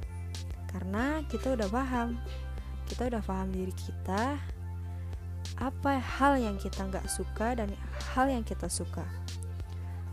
Karena 0.71 1.23
kita 1.27 1.59
udah 1.59 1.67
paham, 1.67 2.15
kita 2.87 3.11
udah 3.11 3.23
paham 3.27 3.51
diri 3.51 3.75
kita, 3.75 4.39
apa 5.61 6.01
hal 6.01 6.41
yang 6.41 6.57
kita 6.57 6.89
nggak 6.89 7.07
suka 7.07 7.53
dan 7.55 7.69
hal 8.17 8.33
yang 8.33 8.41
kita 8.41 8.67
suka 8.67 9.05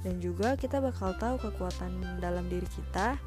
dan 0.04 0.20
juga 0.22 0.60
kita 0.60 0.84
bakal 0.84 1.16
tahu 1.16 1.40
kekuatan 1.40 2.20
dalam 2.22 2.46
diri 2.52 2.68
kita 2.68 3.18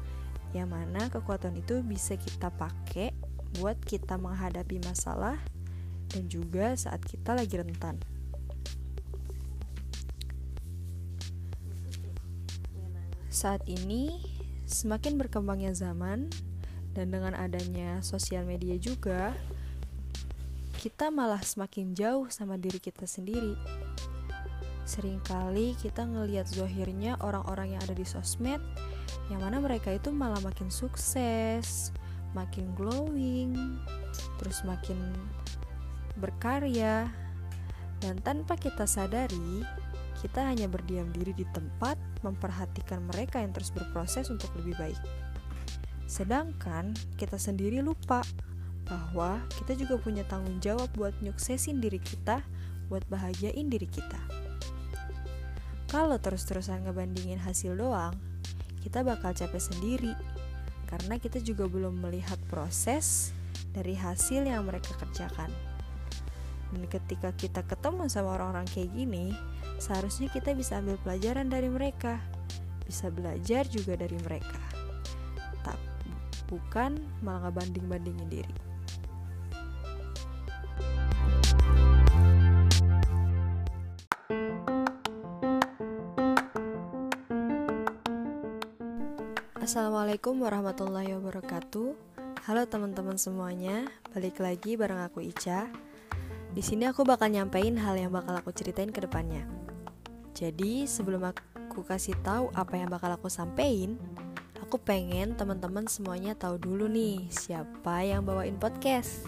yang 0.51 0.71
mana 0.71 1.07
kekuatan 1.07 1.55
itu 1.59 1.79
bisa 1.83 2.15
kita 2.19 2.51
pakai 2.51 3.15
buat 3.59 3.75
kita 3.83 4.15
menghadapi 4.15 4.79
masalah 4.83 5.39
dan 6.11 6.27
juga 6.27 6.75
saat 6.75 6.99
kita 7.07 7.35
lagi 7.35 7.55
rentan. 7.55 7.99
Saat 13.31 13.63
ini 13.67 14.19
semakin 14.67 15.15
berkembangnya 15.15 15.71
zaman 15.71 16.27
dan 16.91 17.07
dengan 17.09 17.31
adanya 17.35 18.03
sosial 18.03 18.43
media 18.43 18.75
juga 18.75 19.31
kita 20.81 21.13
malah 21.13 21.45
semakin 21.45 21.93
jauh 21.93 22.25
sama 22.33 22.57
diri 22.57 22.81
kita 22.81 23.05
sendiri. 23.05 23.53
Seringkali 24.81 25.77
kita 25.77 26.09
ngelihat 26.09 26.49
zohirnya 26.49 27.21
orang-orang 27.21 27.77
yang 27.77 27.81
ada 27.85 27.93
di 27.93 28.01
sosmed, 28.01 28.57
yang 29.29 29.45
mana 29.45 29.61
mereka 29.61 29.93
itu 29.93 30.09
malah 30.09 30.41
makin 30.41 30.73
sukses, 30.73 31.93
makin 32.33 32.73
glowing, 32.73 33.77
terus 34.41 34.65
makin 34.65 34.97
berkarya, 36.17 37.13
dan 38.01 38.17
tanpa 38.25 38.57
kita 38.57 38.89
sadari, 38.89 39.61
kita 40.17 40.49
hanya 40.49 40.65
berdiam 40.65 41.13
diri 41.13 41.37
di 41.37 41.45
tempat 41.53 42.01
memperhatikan 42.25 43.05
mereka 43.05 43.37
yang 43.37 43.53
terus 43.53 43.69
berproses 43.69 44.33
untuk 44.33 44.49
lebih 44.57 44.73
baik. 44.81 44.97
Sedangkan 46.09 46.97
kita 47.21 47.37
sendiri 47.37 47.85
lupa 47.85 48.25
bahwa 48.91 49.39
kita 49.55 49.79
juga 49.79 49.95
punya 49.95 50.27
tanggung 50.27 50.59
jawab 50.59 50.91
buat 50.99 51.15
nyuksesin 51.23 51.79
diri 51.79 52.03
kita, 52.03 52.43
buat 52.91 53.07
bahagiain 53.07 53.71
diri 53.71 53.87
kita. 53.87 54.19
Kalau 55.87 56.19
terus-terusan 56.19 56.83
ngebandingin 56.83 57.39
hasil 57.39 57.79
doang, 57.79 58.11
kita 58.83 58.99
bakal 59.07 59.31
capek 59.31 59.63
sendiri 59.63 60.11
karena 60.91 61.15
kita 61.15 61.39
juga 61.39 61.71
belum 61.71 62.03
melihat 62.03 62.35
proses 62.51 63.31
dari 63.71 63.95
hasil 63.95 64.43
yang 64.43 64.67
mereka 64.67 64.91
kerjakan. 64.99 65.47
Dan 66.75 66.83
ketika 66.91 67.31
kita 67.35 67.63
ketemu 67.63 68.11
sama 68.11 68.35
orang-orang 68.35 68.67
kayak 68.67 68.91
gini, 68.91 69.31
seharusnya 69.79 70.27
kita 70.27 70.51
bisa 70.51 70.83
ambil 70.83 70.99
pelajaran 70.99 71.47
dari 71.47 71.71
mereka, 71.71 72.19
bisa 72.83 73.07
belajar 73.07 73.63
juga 73.71 73.95
dari 73.95 74.19
mereka. 74.19 74.59
Bukan 76.51 76.99
malah 77.23 77.47
ngebanding-bandingin 77.47 78.27
diri. 78.27 78.70
Assalamualaikum 89.71 90.43
warahmatullahi 90.43 91.15
wabarakatuh 91.15 91.95
Halo 92.43 92.67
teman-teman 92.67 93.15
semuanya, 93.15 93.87
balik 94.11 94.43
lagi 94.43 94.75
bareng 94.75 94.99
aku 94.99 95.23
Ica. 95.23 95.71
Di 96.51 96.59
sini 96.59 96.91
aku 96.91 97.07
bakal 97.07 97.31
nyampein 97.31 97.79
hal 97.79 97.95
yang 97.95 98.11
bakal 98.11 98.35
aku 98.35 98.51
ceritain 98.51 98.91
ke 98.91 98.99
depannya. 98.99 99.47
Jadi 100.35 100.83
sebelum 100.83 101.23
aku 101.23 101.87
kasih 101.87 102.19
tahu 102.19 102.51
apa 102.51 102.83
yang 102.83 102.91
bakal 102.91 103.15
aku 103.15 103.31
sampein, 103.31 103.95
aku 104.59 104.75
pengen 104.75 105.39
teman-teman 105.39 105.87
semuanya 105.87 106.35
tahu 106.35 106.59
dulu 106.59 106.91
nih 106.91 107.31
siapa 107.31 108.03
yang 108.03 108.27
bawain 108.27 108.59
podcast. 108.59 109.23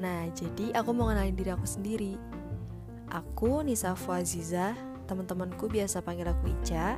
Nah, 0.00 0.32
jadi 0.32 0.80
aku 0.80 0.96
mau 0.96 1.12
kenalin 1.12 1.36
diri 1.36 1.52
aku 1.52 1.68
sendiri. 1.68 2.16
Aku 3.12 3.60
Nisa 3.68 3.92
Fuaziza, 4.00 4.72
teman-temanku 5.04 5.68
biasa 5.68 6.00
panggil 6.00 6.32
aku 6.32 6.56
Ica. 6.56 6.96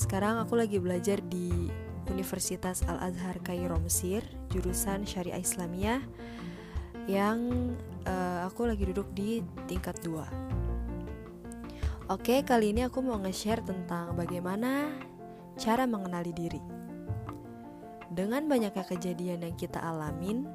Sekarang 0.00 0.40
aku 0.40 0.56
lagi 0.56 0.80
belajar 0.80 1.20
di 1.20 1.68
Universitas 2.08 2.80
Al-Azhar 2.88 3.36
Kairo 3.44 3.76
Mesir, 3.84 4.24
jurusan 4.48 5.04
Syariah 5.04 5.44
Islamiyah 5.44 6.00
yang 7.04 7.36
uh, 8.08 8.48
aku 8.48 8.64
lagi 8.64 8.88
duduk 8.88 9.12
di 9.12 9.44
tingkat 9.68 10.00
2. 10.00 12.16
Oke, 12.16 12.40
kali 12.48 12.72
ini 12.72 12.88
aku 12.88 13.04
mau 13.04 13.20
nge-share 13.20 13.60
tentang 13.60 14.16
bagaimana 14.16 14.88
cara 15.60 15.84
mengenali 15.84 16.32
diri. 16.32 16.64
Dengan 18.08 18.48
banyaknya 18.48 18.88
kejadian 18.88 19.44
yang 19.44 19.56
kita 19.60 19.84
alamin 19.84 20.48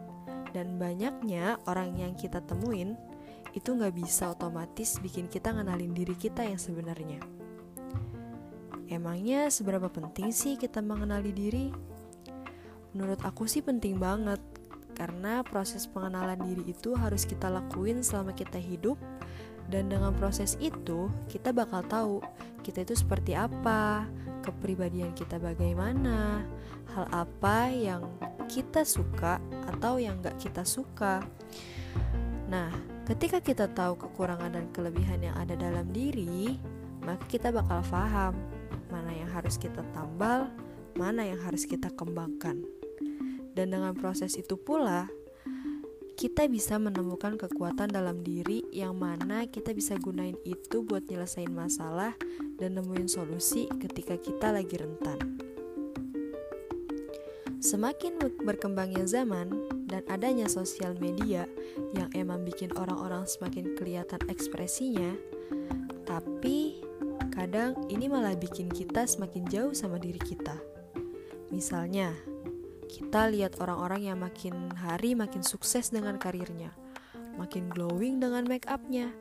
dan 0.57 0.81
banyaknya 0.81 1.61
orang 1.69 1.93
yang 1.93 2.17
kita 2.17 2.41
temuin, 2.49 2.97
itu 3.53 3.77
nggak 3.77 3.93
bisa 3.93 4.33
otomatis 4.33 4.97
bikin 5.05 5.29
kita 5.29 5.53
ngenalin 5.53 5.93
diri 5.93 6.17
kita 6.17 6.41
yang 6.41 6.57
sebenarnya. 6.57 7.44
Emangnya 8.85 9.49
seberapa 9.49 9.89
penting 9.89 10.29
sih 10.29 10.61
kita 10.61 10.77
mengenali 10.85 11.33
diri? 11.33 11.73
Menurut 12.93 13.17
aku 13.25 13.49
sih 13.49 13.65
penting 13.65 13.97
banget 13.97 14.37
karena 14.95 15.43
proses 15.43 15.89
pengenalan 15.89 16.39
diri 16.39 16.71
itu 16.71 16.95
harus 16.95 17.27
kita 17.27 17.51
lakuin 17.51 17.99
selama 18.05 18.31
kita 18.31 18.55
hidup 18.55 18.95
dan 19.67 19.89
dengan 19.89 20.13
proses 20.13 20.55
itu 20.61 21.09
kita 21.25 21.49
bakal 21.49 21.81
tahu 21.89 22.15
kita 22.61 22.85
itu 22.85 22.97
seperti 22.97 23.33
apa, 23.33 24.05
kepribadian 24.45 25.13
kita 25.17 25.41
bagaimana, 25.41 26.45
hal 26.93 27.05
apa 27.13 27.69
yang 27.73 28.05
kita 28.45 28.85
suka 28.85 29.41
atau 29.69 29.97
yang 29.97 30.21
gak 30.21 30.37
kita 30.37 30.61
suka. 30.61 31.21
Nah, 32.49 32.69
ketika 33.09 33.41
kita 33.41 33.65
tahu 33.69 33.97
kekurangan 33.97 34.53
dan 34.53 34.65
kelebihan 34.73 35.21
yang 35.25 35.35
ada 35.37 35.57
dalam 35.57 35.89
diri, 35.89 36.57
maka 37.05 37.25
kita 37.29 37.53
bakal 37.53 37.81
paham 37.89 38.33
mana 38.95 39.11
yang 39.11 39.27
harus 39.27 39.59
kita 39.59 39.83
tambal, 39.91 40.47
mana 40.95 41.27
yang 41.27 41.43
harus 41.43 41.67
kita 41.67 41.91
kembangkan. 41.91 42.63
Dan 43.51 43.75
dengan 43.75 43.91
proses 43.91 44.39
itu 44.39 44.55
pula, 44.55 45.11
kita 46.15 46.47
bisa 46.47 46.79
menemukan 46.79 47.35
kekuatan 47.35 47.91
dalam 47.91 48.23
diri 48.23 48.63
yang 48.71 48.95
mana 48.95 49.43
kita 49.51 49.75
bisa 49.75 49.99
gunain 49.99 50.39
itu 50.47 50.79
buat 50.79 51.03
nyelesain 51.11 51.51
masalah 51.51 52.15
dan 52.55 52.79
nemuin 52.79 53.11
solusi 53.11 53.67
ketika 53.83 54.15
kita 54.15 54.55
lagi 54.55 54.79
rentan. 54.79 55.19
Semakin 57.59 58.15
berkembangnya 58.47 59.03
zaman 59.03 59.51
dan 59.91 60.07
adanya 60.07 60.47
sosial 60.47 60.95
media 61.03 61.43
yang 61.91 62.07
emang 62.15 62.47
bikin 62.47 62.71
orang-orang 62.79 63.27
semakin 63.27 63.75
kelihatan 63.75 64.21
ekspresinya, 64.31 65.19
tapi 66.07 66.64
Kadang 67.45 67.77
ini 67.93 68.09
malah 68.09 68.33
bikin 68.33 68.73
kita 68.73 69.05
semakin 69.05 69.45
jauh 69.45 69.69
sama 69.77 70.01
diri 70.01 70.17
kita. 70.17 70.57
Misalnya, 71.53 72.09
kita 72.89 73.29
lihat 73.29 73.61
orang-orang 73.61 74.09
yang 74.09 74.17
makin 74.17 74.73
hari 74.73 75.13
makin 75.13 75.45
sukses 75.45 75.93
dengan 75.93 76.17
karirnya, 76.17 76.73
makin 77.37 77.69
glowing 77.69 78.17
dengan 78.17 78.49
make 78.49 78.65
upnya, 78.65 79.13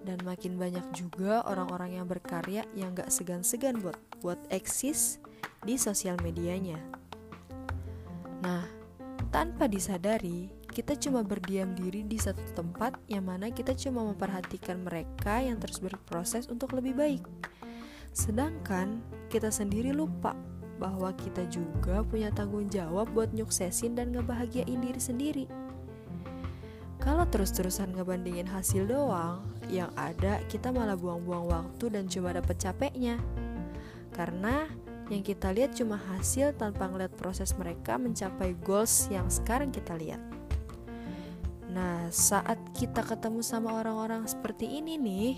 dan 0.00 0.16
makin 0.24 0.56
banyak 0.56 0.80
juga 0.96 1.44
orang-orang 1.44 2.00
yang 2.00 2.08
berkarya 2.08 2.64
yang 2.72 2.96
gak 2.96 3.12
segan-segan 3.12 3.84
buat 3.84 4.00
buat 4.24 4.40
eksis 4.48 5.20
di 5.60 5.76
sosial 5.76 6.16
medianya. 6.24 6.80
Nah, 8.40 8.64
tanpa 9.28 9.68
disadari, 9.68 10.48
kita 10.72 10.96
cuma 10.96 11.20
berdiam 11.20 11.76
diri 11.76 12.00
di 12.00 12.16
satu 12.16 12.40
tempat 12.56 12.96
yang 13.12 13.28
mana 13.28 13.52
kita 13.52 13.76
cuma 13.76 14.08
memperhatikan 14.08 14.80
mereka 14.80 15.44
yang 15.44 15.60
terus 15.60 15.84
berproses 15.84 16.48
untuk 16.48 16.72
lebih 16.72 16.96
baik. 16.96 17.57
Sedangkan 18.18 18.98
kita 19.30 19.46
sendiri 19.46 19.94
lupa 19.94 20.34
bahwa 20.82 21.14
kita 21.14 21.46
juga 21.46 22.02
punya 22.02 22.34
tanggung 22.34 22.66
jawab 22.66 23.06
buat 23.14 23.30
nyuksesin 23.30 23.94
dan 23.94 24.10
ngebahagiain 24.10 24.82
diri 24.82 24.98
sendiri. 24.98 25.46
Kalau 26.98 27.22
terus-terusan 27.30 27.94
ngebandingin 27.94 28.50
hasil 28.50 28.90
doang, 28.90 29.46
yang 29.70 29.94
ada 29.94 30.42
kita 30.50 30.74
malah 30.74 30.98
buang-buang 30.98 31.46
waktu 31.46 31.94
dan 31.94 32.10
cuma 32.10 32.34
dapet 32.34 32.58
capeknya. 32.58 33.22
Karena 34.10 34.66
yang 35.06 35.22
kita 35.22 35.54
lihat 35.54 35.78
cuma 35.78 35.94
hasil 35.94 36.58
tanpa 36.58 36.90
ngeliat 36.90 37.14
proses 37.14 37.54
mereka 37.54 38.02
mencapai 38.02 38.58
goals 38.66 39.06
yang 39.14 39.30
sekarang 39.30 39.70
kita 39.70 39.94
lihat. 39.94 40.18
Nah, 41.70 42.10
saat 42.10 42.58
kita 42.74 43.06
ketemu 43.06 43.46
sama 43.46 43.78
orang-orang 43.78 44.26
seperti 44.26 44.82
ini 44.82 44.98
nih, 44.98 45.32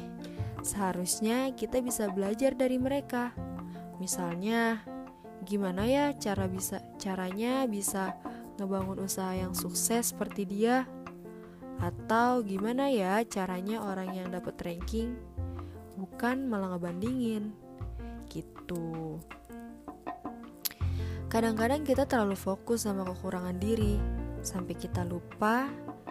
seharusnya 0.60 1.52
kita 1.56 1.80
bisa 1.80 2.08
belajar 2.12 2.56
dari 2.56 2.76
mereka. 2.76 3.32
Misalnya, 4.00 4.80
gimana 5.44 5.84
ya 5.88 6.12
cara 6.16 6.48
bisa 6.48 6.80
caranya 7.00 7.64
bisa 7.64 8.16
ngebangun 8.60 9.04
usaha 9.04 9.32
yang 9.36 9.52
sukses 9.56 10.12
seperti 10.12 10.48
dia? 10.48 10.88
Atau 11.80 12.44
gimana 12.44 12.92
ya 12.92 13.24
caranya 13.24 13.80
orang 13.80 14.12
yang 14.12 14.28
dapat 14.28 14.56
ranking 14.60 15.16
bukan 15.96 16.48
malah 16.48 16.76
ngebandingin? 16.76 17.52
Gitu. 18.28 19.20
Kadang-kadang 21.30 21.86
kita 21.86 22.04
terlalu 22.04 22.36
fokus 22.36 22.84
sama 22.84 23.06
kekurangan 23.06 23.56
diri 23.56 23.96
sampai 24.40 24.74
kita 24.74 25.04
lupa 25.04 25.68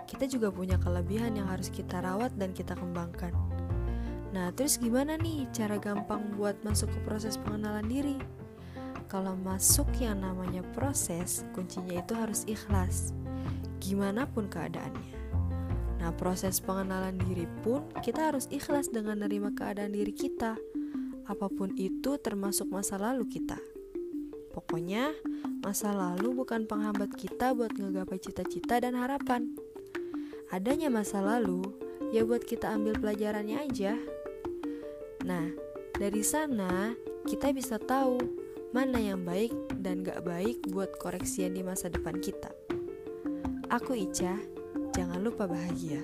kita 0.09 0.25
juga 0.25 0.49
punya 0.49 0.81
kelebihan 0.81 1.37
yang 1.37 1.45
harus 1.45 1.69
kita 1.69 2.01
rawat 2.01 2.33
dan 2.33 2.49
kita 2.49 2.73
kembangkan. 2.73 3.29
Nah, 4.29 4.53
terus 4.53 4.77
gimana 4.77 5.17
nih 5.17 5.49
cara 5.49 5.81
gampang 5.81 6.37
buat 6.37 6.57
masuk 6.61 6.89
ke 6.93 6.99
proses 7.01 7.35
pengenalan 7.41 7.85
diri? 7.89 8.17
Kalau 9.09 9.33
masuk 9.33 9.89
yang 9.97 10.21
namanya 10.21 10.61
proses, 10.77 11.41
kuncinya 11.57 11.97
itu 11.97 12.13
harus 12.13 12.45
ikhlas. 12.45 13.17
Gimana 13.81 14.29
pun 14.29 14.45
keadaannya. 14.45 15.17
Nah, 15.99 16.13
proses 16.13 16.61
pengenalan 16.61 17.17
diri 17.17 17.49
pun 17.65 17.89
kita 18.05 18.29
harus 18.29 18.45
ikhlas 18.53 18.93
dengan 18.93 19.17
menerima 19.17 19.57
keadaan 19.57 19.97
diri 19.97 20.13
kita. 20.13 20.55
Apa 21.25 21.49
pun 21.49 21.73
itu 21.73 22.21
termasuk 22.21 22.69
masa 22.69 23.01
lalu 23.01 23.25
kita. 23.25 23.57
Pokoknya, 24.53 25.09
masa 25.65 25.89
lalu 25.93 26.37
bukan 26.37 26.69
penghambat 26.69 27.17
kita 27.17 27.57
buat 27.57 27.73
ngegapai 27.73 28.21
cita-cita 28.21 28.77
dan 28.77 28.93
harapan 28.93 29.57
adanya 30.49 30.89
masa 30.89 31.21
lalu, 31.21 31.61
ya 32.09 32.25
buat 32.25 32.41
kita 32.41 32.73
ambil 32.73 32.97
pelajarannya 32.97 33.69
aja. 33.69 33.93
Nah, 35.29 35.45
dari 35.93 36.25
sana 36.25 36.97
kita 37.29 37.53
bisa 37.53 37.77
tahu 37.77 38.17
mana 38.73 38.97
yang 38.97 39.21
baik 39.21 39.53
dan 39.77 40.01
gak 40.01 40.25
baik 40.25 40.57
buat 40.73 40.89
koreksian 40.97 41.53
di 41.53 41.61
masa 41.61 41.85
depan 41.85 42.17
kita. 42.17 42.49
Aku 43.69 43.93
Ica, 43.93 44.33
jangan 44.97 45.21
lupa 45.21 45.45
bahagia. 45.45 46.01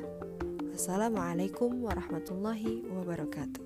Assalamualaikum 0.77 1.73
warahmatullahi 1.81 2.85
wabarakatuh. 2.85 3.65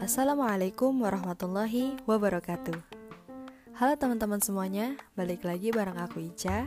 Assalamualaikum 0.00 1.04
warahmatullahi 1.04 2.00
wabarakatuh. 2.08 2.93
Halo 3.74 3.98
teman-teman 3.98 4.38
semuanya, 4.38 4.94
balik 5.18 5.42
lagi 5.42 5.74
bareng 5.74 5.98
aku 5.98 6.22
Ica. 6.22 6.62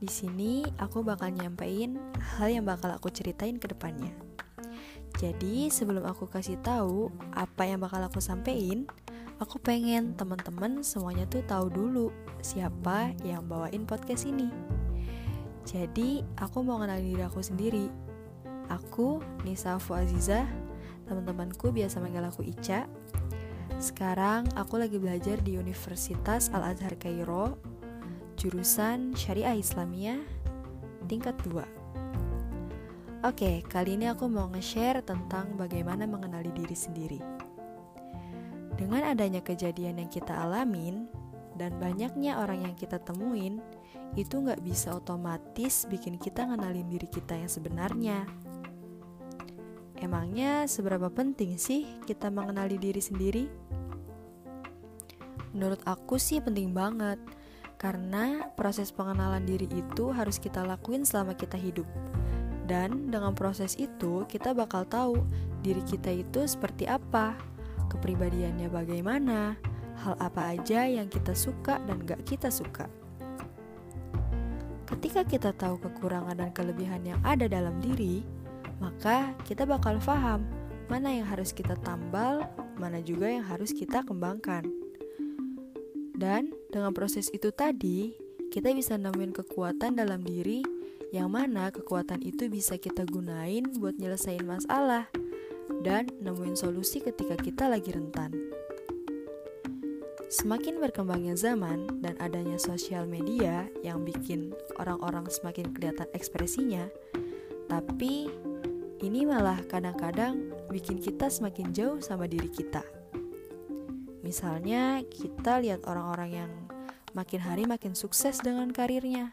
Di 0.00 0.08
sini 0.08 0.64
aku 0.80 1.04
bakal 1.04 1.36
nyampein 1.36 2.00
hal 2.16 2.48
yang 2.48 2.64
bakal 2.64 2.88
aku 2.88 3.12
ceritain 3.12 3.60
ke 3.60 3.68
depannya. 3.68 4.08
Jadi 5.20 5.68
sebelum 5.68 6.00
aku 6.08 6.24
kasih 6.32 6.56
tahu 6.64 7.12
apa 7.36 7.68
yang 7.68 7.84
bakal 7.84 8.00
aku 8.00 8.24
sampein, 8.24 8.88
aku 9.36 9.60
pengen 9.60 10.16
teman-teman 10.16 10.80
semuanya 10.80 11.28
tuh 11.28 11.44
tahu 11.44 11.68
dulu 11.68 12.08
siapa 12.40 13.12
yang 13.20 13.44
bawain 13.44 13.84
podcast 13.84 14.24
ini. 14.24 14.48
Jadi 15.68 16.24
aku 16.40 16.64
mau 16.64 16.80
kenalin 16.80 17.04
diri 17.04 17.20
aku 17.20 17.44
sendiri. 17.44 17.92
Aku 18.72 19.20
Nisa 19.44 19.76
Fuazizah 19.76 20.70
Teman-temanku 21.10 21.74
biasa 21.74 21.98
manggil 21.98 22.22
aku 22.22 22.46
Ica. 22.46 22.86
Sekarang 23.78 24.50
aku 24.58 24.80
lagi 24.80 24.98
belajar 24.98 25.38
di 25.44 25.54
Universitas 25.54 26.50
Al-Azhar 26.50 26.98
Kairo, 26.98 27.60
jurusan 28.40 29.14
Syariah 29.14 29.54
Islamiyah 29.54 30.18
tingkat 31.06 31.38
2. 31.46 31.62
Oke, 33.20 33.60
kali 33.68 34.00
ini 34.00 34.08
aku 34.08 34.32
mau 34.32 34.48
nge-share 34.48 35.04
tentang 35.04 35.52
bagaimana 35.54 36.08
mengenali 36.08 36.48
diri 36.56 36.72
sendiri. 36.72 37.20
Dengan 38.80 39.12
adanya 39.12 39.44
kejadian 39.44 40.00
yang 40.00 40.08
kita 40.08 40.32
alamin 40.32 41.04
dan 41.60 41.76
banyaknya 41.76 42.40
orang 42.40 42.64
yang 42.64 42.72
kita 42.72 42.96
temuin, 42.96 43.60
itu 44.16 44.40
nggak 44.40 44.64
bisa 44.64 44.96
otomatis 44.96 45.84
bikin 45.86 46.16
kita 46.16 46.48
ngenalin 46.48 46.88
diri 46.88 47.04
kita 47.04 47.36
yang 47.36 47.50
sebenarnya. 47.52 48.24
Emangnya 50.00 50.64
seberapa 50.64 51.12
penting 51.12 51.60
sih 51.60 51.84
kita 52.08 52.32
mengenali 52.32 52.80
diri 52.80 52.98
sendiri? 53.04 53.44
Menurut 55.52 55.84
aku 55.84 56.16
sih 56.16 56.40
penting 56.40 56.72
banget, 56.72 57.20
karena 57.76 58.48
proses 58.56 58.90
pengenalan 58.90 59.44
diri 59.44 59.68
itu 59.70 60.08
harus 60.12 60.40
kita 60.40 60.64
lakuin 60.64 61.04
selama 61.04 61.36
kita 61.36 61.60
hidup 61.60 61.88
dan 62.70 63.10
dengan 63.10 63.34
proses 63.34 63.74
itu 63.74 64.22
kita 64.30 64.54
bakal 64.54 64.86
tahu 64.86 65.18
diri 65.58 65.82
kita 65.82 66.14
itu 66.22 66.46
seperti 66.46 66.86
apa, 66.86 67.34
kepribadiannya 67.90 68.70
bagaimana, 68.70 69.58
hal 70.06 70.14
apa 70.22 70.54
aja 70.54 70.86
yang 70.86 71.10
kita 71.10 71.34
suka 71.34 71.82
dan 71.90 72.06
gak 72.06 72.22
kita 72.22 72.46
suka. 72.46 72.86
Ketika 74.86 75.26
kita 75.26 75.50
tahu 75.50 75.82
kekurangan 75.82 76.38
dan 76.38 76.54
kelebihan 76.54 77.02
yang 77.02 77.18
ada 77.26 77.50
dalam 77.50 77.74
diri, 77.82 78.22
maka 78.80 79.36
kita 79.44 79.68
bakal 79.68 80.00
paham 80.00 80.42
mana 80.90 81.14
yang 81.14 81.28
harus 81.30 81.54
kita 81.54 81.78
tambal, 81.86 82.42
mana 82.74 82.98
juga 82.98 83.30
yang 83.30 83.46
harus 83.46 83.70
kita 83.70 84.02
kembangkan. 84.02 84.66
Dan 86.18 86.50
dengan 86.74 86.90
proses 86.90 87.30
itu 87.30 87.54
tadi, 87.54 88.10
kita 88.50 88.74
bisa 88.74 88.98
nemuin 88.98 89.30
kekuatan 89.30 89.94
dalam 89.94 90.26
diri 90.26 90.66
yang 91.14 91.30
mana 91.30 91.70
kekuatan 91.70 92.18
itu 92.26 92.50
bisa 92.50 92.74
kita 92.74 93.06
gunain 93.06 93.70
buat 93.78 93.94
nyelesain 93.98 94.42
masalah 94.42 95.06
dan 95.86 96.10
nemuin 96.18 96.58
solusi 96.58 96.98
ketika 96.98 97.38
kita 97.38 97.70
lagi 97.70 97.94
rentan. 97.94 98.34
Semakin 100.30 100.78
berkembangnya 100.78 101.34
zaman 101.34 102.02
dan 102.02 102.14
adanya 102.22 102.58
sosial 102.58 103.06
media 103.06 103.66
yang 103.82 104.02
bikin 104.02 104.54
orang-orang 104.78 105.26
semakin 105.26 105.70
kelihatan 105.74 106.06
ekspresinya, 106.14 106.86
tapi 107.66 108.30
ini 109.00 109.24
malah 109.24 109.64
kadang-kadang 109.64 110.52
bikin 110.68 111.00
kita 111.00 111.32
semakin 111.32 111.72
jauh 111.72 111.98
sama 112.04 112.28
diri 112.28 112.52
kita. 112.52 112.84
Misalnya, 114.20 115.00
kita 115.08 115.56
lihat 115.64 115.88
orang-orang 115.88 116.44
yang 116.44 116.52
makin 117.16 117.40
hari 117.40 117.64
makin 117.64 117.96
sukses 117.96 118.38
dengan 118.44 118.68
karirnya, 118.68 119.32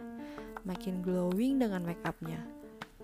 makin 0.63 1.03
glowing 1.03 1.60
dengan 1.60 1.84
make 1.84 2.01
upnya 2.08 2.39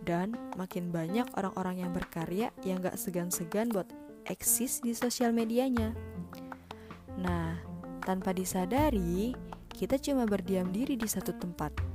dan 0.03 0.35
makin 0.59 0.91
banyak 0.91 1.27
orang-orang 1.35 1.83
yang 1.83 1.91
berkarya 1.91 2.51
yang 2.67 2.83
gak 2.83 2.99
segan-segan 2.99 3.71
buat 3.71 3.87
eksis 4.27 4.83
di 4.83 4.95
sosial 4.95 5.35
medianya. 5.35 5.91
Nah, 7.19 7.59
tanpa 8.03 8.31
disadari, 8.31 9.35
kita 9.71 9.99
cuma 9.99 10.23
berdiam 10.23 10.71
diri 10.71 10.95
di 10.95 11.07
satu 11.07 11.35
tempat. 11.35 11.92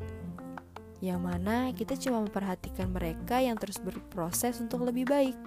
Yang 0.99 1.21
mana 1.23 1.71
kita 1.71 1.95
cuma 1.95 2.23
memperhatikan 2.27 2.91
mereka 2.91 3.39
yang 3.39 3.55
terus 3.55 3.79
berproses 3.79 4.59
untuk 4.59 4.83
lebih 4.83 5.07
baik. 5.07 5.39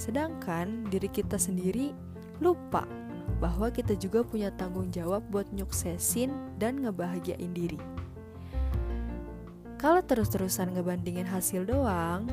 Sedangkan 0.00 0.88
diri 0.88 1.10
kita 1.12 1.36
sendiri 1.36 1.92
lupa 2.40 2.88
bahwa 3.38 3.68
kita 3.70 3.94
juga 3.94 4.24
punya 4.24 4.48
tanggung 4.54 4.88
jawab 4.90 5.22
buat 5.28 5.46
nyuksesin 5.52 6.32
dan 6.56 6.80
ngebahagiain 6.82 7.52
diri. 7.52 7.78
Kalau 9.78 10.02
terus-terusan 10.02 10.74
ngebandingin 10.74 11.28
hasil 11.28 11.62
doang, 11.62 12.26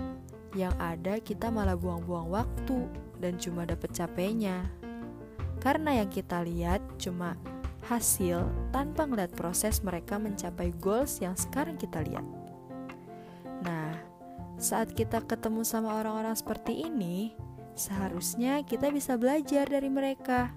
yang 0.57 0.73
ada 0.81 1.21
kita 1.21 1.53
malah 1.53 1.77
buang-buang 1.77 2.31
waktu 2.31 2.89
dan 3.21 3.37
cuma 3.37 3.69
dapet 3.69 3.93
capeknya. 3.93 4.65
Karena 5.61 6.01
yang 6.01 6.09
kita 6.09 6.41
lihat 6.41 6.81
cuma 6.97 7.37
hasil 7.85 8.49
tanpa 8.73 9.05
ngeliat 9.05 9.29
proses 9.37 9.85
mereka 9.85 10.17
mencapai 10.17 10.73
goals 10.81 11.21
yang 11.21 11.37
sekarang 11.37 11.77
kita 11.77 12.01
lihat. 12.01 12.25
Saat 14.65 14.97
kita 14.97 15.21
ketemu 15.21 15.61
sama 15.61 15.93
orang-orang 16.01 16.33
seperti 16.33 16.89
ini, 16.89 17.37
seharusnya 17.77 18.65
kita 18.65 18.89
bisa 18.89 19.13
belajar 19.13 19.69
dari 19.69 19.93
mereka. 19.93 20.49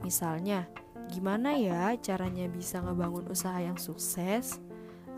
Misalnya, 0.00 0.64
gimana 1.12 1.52
ya 1.60 1.92
caranya 2.00 2.48
bisa 2.48 2.80
ngebangun 2.80 3.28
usaha 3.28 3.60
yang 3.60 3.76
sukses? 3.76 4.56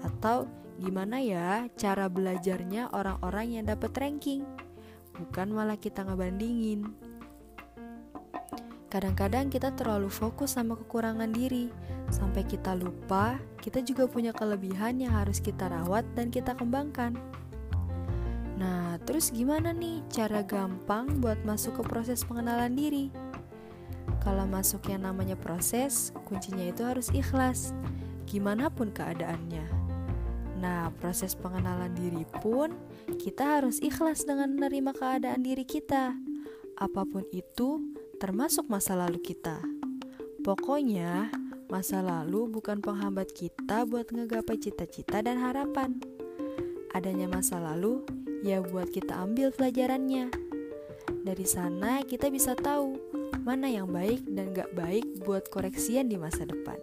Atau 0.03 0.51
Gimana 0.75 1.23
ya 1.23 1.71
cara 1.79 2.11
belajarnya 2.11 2.91
orang-orang 2.91 3.59
yang 3.63 3.65
dapat 3.71 3.95
ranking? 3.95 4.43
Bukan 5.15 5.55
malah 5.55 5.79
kita 5.79 6.03
ngebandingin. 6.03 6.91
Kadang-kadang 8.91 9.51
kita 9.51 9.71
terlalu 9.75 10.11
fokus 10.11 10.59
sama 10.59 10.75
kekurangan 10.75 11.31
diri, 11.31 11.71
sampai 12.11 12.47
kita 12.47 12.75
lupa 12.75 13.39
kita 13.63 13.83
juga 13.83 14.07
punya 14.07 14.31
kelebihan 14.35 14.99
yang 14.99 15.15
harus 15.15 15.39
kita 15.39 15.71
rawat 15.71 16.03
dan 16.19 16.31
kita 16.31 16.59
kembangkan. 16.59 17.15
Nah, 18.55 19.03
terus 19.03 19.35
gimana 19.35 19.75
nih 19.75 20.07
cara 20.11 20.47
gampang 20.47 21.19
buat 21.19 21.43
masuk 21.43 21.79
ke 21.79 21.83
proses 21.91 22.23
pengenalan 22.23 22.75
diri? 22.75 23.11
Kalau 24.23 24.47
masuk 24.47 24.89
yang 24.89 25.05
namanya 25.05 25.37
proses, 25.37 26.15
kuncinya 26.25 26.65
itu 26.65 26.87
harus 26.87 27.11
ikhlas, 27.13 27.75
gimana 28.25 28.71
pun 28.71 28.95
keadaannya. 28.95 29.67
Nah, 30.65 30.89
proses 30.97 31.37
pengenalan 31.37 31.93
diri 31.93 32.25
pun 32.41 32.73
kita 33.21 33.61
harus 33.61 33.83
ikhlas 33.85 34.25
dengan 34.25 34.57
menerima 34.57 34.97
keadaan 34.97 35.45
diri 35.45 35.67
kita. 35.69 36.17
Apa 36.81 37.05
pun 37.05 37.27
itu, 37.37 37.85
termasuk 38.17 38.71
masa 38.73 38.97
lalu 38.97 39.21
kita. 39.21 39.61
Pokoknya, 40.41 41.29
masa 41.69 42.01
lalu 42.01 42.49
bukan 42.49 42.81
penghambat 42.81 43.35
kita 43.37 43.85
buat 43.85 44.09
ngegapai 44.09 44.57
cita-cita 44.57 45.21
dan 45.21 45.37
harapan. 45.37 46.01
Adanya 46.97 47.29
masa 47.29 47.61
lalu, 47.61 48.07
ya 48.45 48.61
buat 48.61 48.93
kita 48.93 49.17
ambil 49.25 49.49
pelajarannya. 49.57 50.29
Dari 51.25 51.47
sana 51.49 52.05
kita 52.05 52.29
bisa 52.29 52.53
tahu 52.53 53.01
mana 53.41 53.73
yang 53.73 53.89
baik 53.89 54.29
dan 54.29 54.53
gak 54.53 54.77
baik 54.77 55.25
buat 55.25 55.49
koreksian 55.49 56.13
di 56.13 56.21
masa 56.21 56.45
depan. 56.45 56.77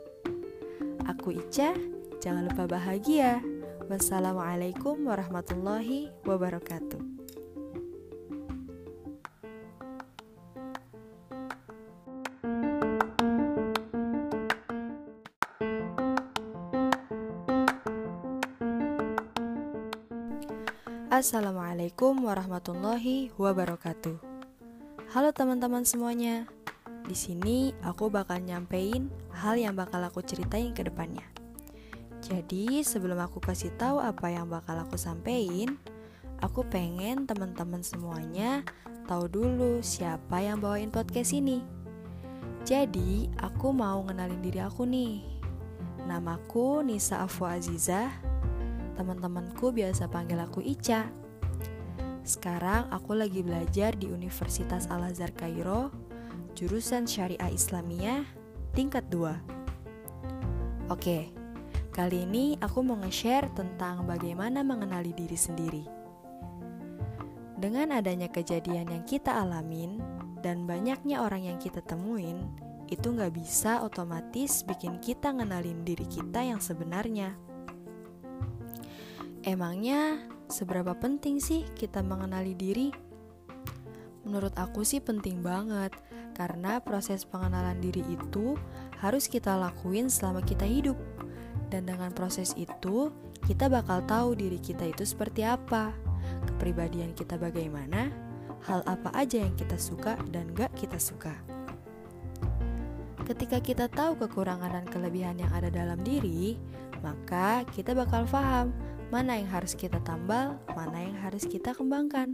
Aku 1.05 1.37
Ica, 1.37 1.77
jangan 2.17 2.49
lupa 2.49 2.65
bahagia. 2.65 3.45
Wassalamualaikum 3.85 5.05
warahmatullahi 5.05 6.09
wabarakatuh. 6.25 7.10
Assalamualaikum 21.21 22.25
warahmatullahi 22.25 23.29
wabarakatuh. 23.37 24.17
Halo 25.13 25.29
teman-teman 25.29 25.85
semuanya. 25.85 26.49
Di 27.05 27.13
sini 27.13 27.77
aku 27.85 28.09
bakal 28.09 28.41
nyampein 28.41 29.13
hal 29.29 29.53
yang 29.53 29.77
bakal 29.77 30.01
aku 30.01 30.25
ceritain 30.25 30.73
ke 30.73 30.81
depannya. 30.81 31.21
Jadi 32.25 32.81
sebelum 32.81 33.21
aku 33.21 33.37
kasih 33.37 33.69
tahu 33.77 34.01
apa 34.01 34.33
yang 34.33 34.49
bakal 34.49 34.73
aku 34.81 34.97
sampein, 34.97 35.77
aku 36.41 36.65
pengen 36.65 37.29
teman-teman 37.29 37.85
semuanya 37.85 38.65
tahu 39.05 39.29
dulu 39.29 39.77
siapa 39.85 40.41
yang 40.41 40.57
bawain 40.57 40.89
podcast 40.89 41.37
ini. 41.37 41.61
Jadi 42.65 43.29
aku 43.37 43.69
mau 43.69 44.01
ngenalin 44.09 44.41
diri 44.41 44.57
aku 44.57 44.89
nih. 44.89 45.21
Namaku 46.09 46.81
Nisa 46.81 47.21
Afwa 47.21 47.61
Aziza. 47.61 48.09
Teman-temanku 48.95 49.71
biasa 49.71 50.07
panggil 50.11 50.39
aku 50.41 50.59
Ica. 50.63 51.07
Sekarang 52.21 52.91
aku 52.93 53.17
lagi 53.17 53.41
belajar 53.41 53.97
di 53.97 54.11
Universitas 54.11 54.85
Al-Azhar 54.91 55.33
Kairo, 55.33 55.89
jurusan 56.53 57.09
Syariah 57.09 57.49
Islamiyah, 57.49 58.23
tingkat 58.77 59.09
2. 59.09 60.91
Oke, 60.91 61.31
Kali 61.91 62.23
ini 62.23 62.55
aku 62.63 62.87
mau 62.87 62.95
nge-share 63.03 63.51
tentang 63.51 64.07
bagaimana 64.07 64.63
mengenali 64.63 65.11
diri 65.11 65.35
sendiri. 65.35 65.83
Dengan 67.59 67.99
adanya 67.99 68.31
kejadian 68.31 68.87
yang 68.87 69.03
kita 69.03 69.35
alamin 69.35 69.99
dan 70.39 70.63
banyaknya 70.63 71.19
orang 71.19 71.51
yang 71.51 71.59
kita 71.59 71.83
temuin, 71.83 72.47
itu 72.87 73.11
nggak 73.11 73.35
bisa 73.35 73.83
otomatis 73.83 74.63
bikin 74.63 75.03
kita 75.03 75.35
ngenalin 75.35 75.83
diri 75.83 76.07
kita 76.07 76.39
yang 76.47 76.63
sebenarnya. 76.63 77.35
Emangnya 79.41 80.21
seberapa 80.53 80.93
penting 80.93 81.41
sih 81.41 81.65
kita 81.73 82.05
mengenali 82.05 82.53
diri? 82.53 82.93
Menurut 84.21 84.53
aku 84.53 84.85
sih 84.85 85.01
penting 85.01 85.41
banget, 85.41 85.89
karena 86.37 86.77
proses 86.77 87.25
pengenalan 87.25 87.81
diri 87.81 88.05
itu 88.05 88.53
harus 89.01 89.25
kita 89.25 89.57
lakuin 89.57 90.13
selama 90.13 90.45
kita 90.45 90.61
hidup 90.69 90.93
dan 91.73 91.89
dengan 91.89 92.13
proses 92.13 92.53
itu, 92.53 93.09
kita 93.49 93.65
bakal 93.65 94.05
tahu 94.05 94.37
diri 94.37 94.61
kita 94.61 94.85
itu 94.85 95.07
seperti 95.07 95.41
apa. 95.41 95.89
kepribadian 96.41 97.13
kita 97.13 97.37
bagaimana, 97.37 98.09
hal 98.65 98.81
apa 98.85 99.09
aja 99.13 99.41
yang 99.41 99.53
kita 99.57 99.77
suka 99.77 100.17
dan 100.29 100.53
gak 100.53 100.73
kita 100.73 100.97
suka. 100.97 101.33
Ketika 103.25 103.61
kita 103.61 103.85
tahu 103.89 104.17
kekurangan 104.21 104.73
dan 104.73 104.85
kelebihan 104.89 105.37
yang 105.37 105.53
ada 105.53 105.69
dalam 105.69 106.01
diri, 106.01 106.57
maka 107.05 107.61
kita 107.73 107.93
bakal 107.93 108.25
paham 108.25 108.73
mana 109.11 109.35
yang 109.35 109.51
harus 109.51 109.75
kita 109.75 109.99
tambal, 110.07 110.55
mana 110.71 111.03
yang 111.03 111.19
harus 111.19 111.43
kita 111.43 111.75
kembangkan. 111.75 112.31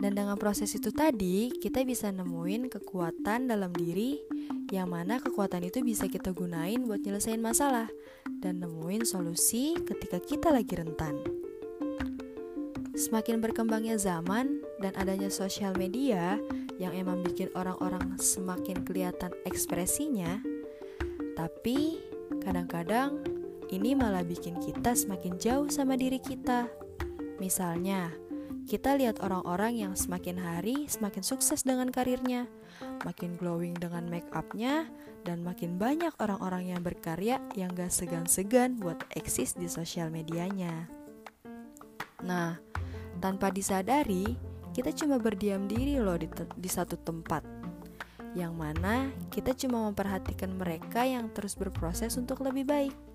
Dan 0.00 0.16
dengan 0.16 0.40
proses 0.40 0.72
itu 0.72 0.88
tadi, 0.88 1.52
kita 1.52 1.84
bisa 1.84 2.08
nemuin 2.08 2.72
kekuatan 2.72 3.52
dalam 3.52 3.70
diri 3.72 4.20
yang 4.72 4.90
mana 4.90 5.20
kekuatan 5.20 5.64
itu 5.68 5.84
bisa 5.84 6.08
kita 6.08 6.32
gunain 6.32 6.82
buat 6.88 7.04
nyelesain 7.04 7.38
masalah 7.38 7.86
dan 8.40 8.64
nemuin 8.64 9.04
solusi 9.04 9.76
ketika 9.84 10.18
kita 10.20 10.48
lagi 10.48 10.80
rentan. 10.80 11.20
Semakin 12.96 13.44
berkembangnya 13.44 14.00
zaman 14.00 14.64
dan 14.80 14.96
adanya 14.96 15.28
sosial 15.28 15.76
media 15.76 16.40
yang 16.80 16.96
emang 16.96 17.20
bikin 17.20 17.52
orang-orang 17.52 18.16
semakin 18.16 18.82
kelihatan 18.82 19.30
ekspresinya, 19.44 20.40
tapi 21.36 22.00
kadang-kadang 22.42 23.33
ini 23.74 23.98
malah 23.98 24.22
bikin 24.22 24.62
kita 24.62 24.94
semakin 24.94 25.34
jauh 25.42 25.66
sama 25.66 25.98
diri 25.98 26.22
kita. 26.22 26.70
Misalnya, 27.42 28.14
kita 28.70 28.94
lihat 28.94 29.18
orang-orang 29.18 29.82
yang 29.82 29.92
semakin 29.98 30.38
hari 30.38 30.86
semakin 30.86 31.26
sukses 31.26 31.66
dengan 31.66 31.90
karirnya, 31.90 32.46
makin 33.02 33.34
glowing 33.34 33.74
dengan 33.74 34.06
make 34.06 34.30
upnya, 34.30 34.86
dan 35.26 35.42
makin 35.42 35.74
banyak 35.74 36.14
orang-orang 36.22 36.70
yang 36.70 36.80
berkarya 36.80 37.42
yang 37.58 37.74
gak 37.74 37.90
segan-segan 37.90 38.78
buat 38.78 39.02
eksis 39.18 39.58
di 39.58 39.66
sosial 39.66 40.08
medianya. 40.08 40.86
Nah, 42.22 42.56
tanpa 43.18 43.50
disadari, 43.50 44.38
kita 44.70 44.94
cuma 44.94 45.18
berdiam 45.18 45.66
diri 45.66 45.98
loh 45.98 46.16
di, 46.16 46.30
di 46.56 46.70
satu 46.70 46.94
tempat, 46.96 47.42
yang 48.38 48.54
mana 48.54 49.10
kita 49.34 49.52
cuma 49.52 49.84
memperhatikan 49.90 50.54
mereka 50.54 51.04
yang 51.04 51.28
terus 51.34 51.58
berproses 51.58 52.16
untuk 52.16 52.40
lebih 52.40 52.64
baik. 52.64 53.13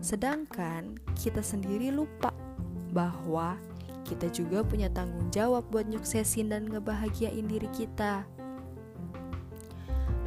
Sedangkan 0.00 0.96
kita 1.18 1.40
sendiri 1.40 1.90
lupa 1.90 2.30
bahwa 2.92 3.58
kita 4.06 4.30
juga 4.30 4.62
punya 4.62 4.86
tanggung 4.86 5.26
jawab 5.34 5.66
buat 5.68 5.90
nyuksesin 5.90 6.54
dan 6.54 6.70
ngebahagiain 6.70 7.44
diri 7.44 7.66
kita. 7.74 8.22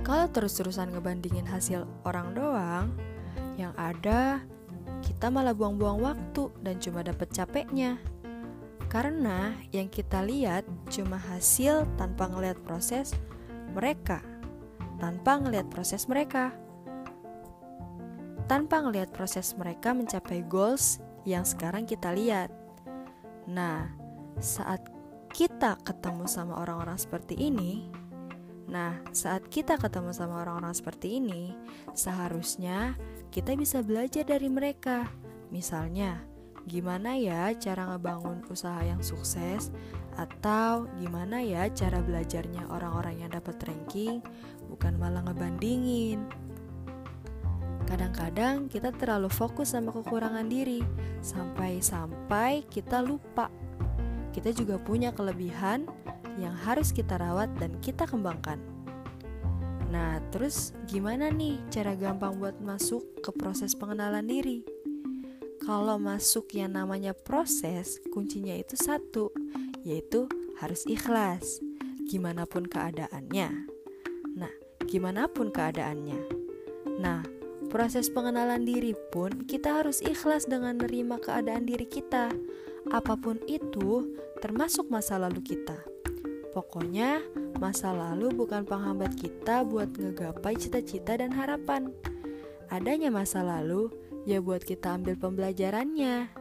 Kalau 0.03 0.27
terus-terusan 0.27 0.91
ngebandingin 0.91 1.47
hasil 1.47 1.87
orang 2.03 2.35
doang, 2.35 2.85
yang 3.55 3.71
ada 3.79 4.43
kita 4.99 5.31
malah 5.31 5.55
buang-buang 5.55 5.99
waktu 6.03 6.51
dan 6.59 6.75
cuma 6.83 7.05
dapet 7.05 7.31
capeknya. 7.31 7.99
Karena 8.89 9.53
yang 9.69 9.87
kita 9.87 10.25
lihat 10.25 10.65
cuma 10.89 11.15
hasil 11.15 11.85
tanpa 11.95 12.25
ngeliat 12.25 12.57
proses 12.65 13.13
mereka, 13.71 14.19
tanpa 14.97 15.37
ngeliat 15.37 15.69
proses 15.69 16.09
mereka. 16.09 16.51
Tanpa 18.49 18.81
ngeliat 18.81 19.13
proses 19.13 19.53
mereka 19.53 19.93
mencapai 19.93 20.41
goals 20.41 20.97
yang 21.21 21.45
sekarang 21.45 21.85
kita 21.85 22.09
lihat. 22.09 22.49
Nah, 23.45 23.93
saat 24.41 24.81
kita 25.29 25.77
ketemu 25.85 26.25
sama 26.25 26.57
orang-orang 26.57 26.97
seperti 26.97 27.37
ini, 27.37 27.93
nah, 28.65 28.97
saat 29.13 29.45
kita 29.53 29.77
ketemu 29.77 30.17
sama 30.17 30.41
orang-orang 30.41 30.73
seperti 30.73 31.21
ini, 31.21 31.53
seharusnya 31.93 32.97
kita 33.29 33.53
bisa 33.53 33.85
belajar 33.85 34.25
dari 34.25 34.49
mereka. 34.49 35.05
Misalnya, 35.53 36.17
gimana 36.65 37.21
ya 37.21 37.53
cara 37.53 37.85
ngebangun 37.93 38.49
usaha 38.49 38.81
yang 38.81 39.05
sukses 39.05 39.69
atau 40.17 40.89
gimana 40.97 41.45
ya 41.45 41.69
cara 41.69 42.01
belajarnya 42.01 42.65
orang-orang 42.73 43.21
yang 43.21 43.31
dapat 43.31 43.61
ranking 43.61 44.25
bukan 44.67 44.97
malah 44.97 45.23
ngebandingin 45.23 46.48
Kadang-kadang 47.89 48.69
kita 48.69 48.93
terlalu 48.93 49.33
fokus 49.33 49.73
sama 49.73 49.89
kekurangan 49.89 50.45
diri, 50.45 50.85
sampai-sampai 51.25 52.61
kita 52.69 53.01
lupa. 53.01 53.49
Kita 54.29 54.53
juga 54.53 54.77
punya 54.77 55.09
kelebihan 55.09 55.89
yang 56.37 56.53
harus 56.53 56.93
kita 56.93 57.17
rawat 57.17 57.49
dan 57.57 57.73
kita 57.81 58.05
kembangkan. 58.05 58.61
Nah, 59.89 60.21
terus 60.29 60.77
gimana 60.85 61.33
nih 61.33 61.57
cara 61.73 61.97
gampang 61.97 62.37
buat 62.37 62.61
masuk 62.61 63.25
ke 63.25 63.33
proses 63.33 63.73
pengenalan 63.73 64.29
diri? 64.29 64.61
Kalau 65.65 65.97
masuk 65.97 66.53
yang 66.53 66.77
namanya 66.77 67.17
proses, 67.17 67.97
kuncinya 68.13 68.53
itu 68.53 68.77
satu, 68.77 69.33
yaitu 69.81 70.29
harus 70.61 70.85
ikhlas. 70.85 71.57
Gimana 72.05 72.45
pun 72.45 72.69
keadaannya. 72.69 73.49
Nah, 74.37 74.53
gimana 74.85 75.25
pun 75.25 75.49
keadaannya. 75.49 76.21
Nah, 77.01 77.38
Proses 77.69 78.09
pengenalan 78.09 78.65
diri 78.65 78.97
pun 79.13 79.45
kita 79.45 79.77
harus 79.81 80.01
ikhlas 80.01 80.49
dengan 80.49 80.81
menerima 80.81 81.21
keadaan 81.21 81.69
diri 81.69 81.85
kita. 81.85 82.33
Apa 82.89 83.13
pun 83.13 83.37
itu, 83.45 84.17
termasuk 84.41 84.89
masa 84.89 85.21
lalu 85.21 85.45
kita. 85.45 85.77
Pokoknya, 86.49 87.21
masa 87.61 87.93
lalu 87.93 88.33
bukan 88.33 88.65
penghambat 88.65 89.13
kita 89.13 89.61
buat 89.61 89.93
ngegapai 89.93 90.57
cita-cita 90.57 91.13
dan 91.21 91.29
harapan. 91.29 91.93
Adanya 92.73 93.13
masa 93.13 93.45
lalu, 93.45 93.93
ya 94.25 94.41
buat 94.41 94.65
kita 94.65 94.97
ambil 94.97 95.13
pembelajarannya. 95.21 96.33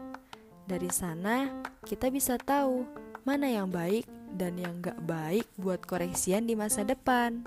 Dari 0.65 0.91
sana, 0.93 1.61
kita 1.85 2.09
bisa 2.09 2.41
tahu 2.41 2.89
mana 3.29 3.53
yang 3.53 3.69
baik 3.69 4.09
dan 4.33 4.57
yang 4.57 4.81
gak 4.81 4.97
baik 5.05 5.45
buat 5.61 5.85
koreksian 5.85 6.49
di 6.49 6.57
masa 6.57 6.89
depan. 6.89 7.45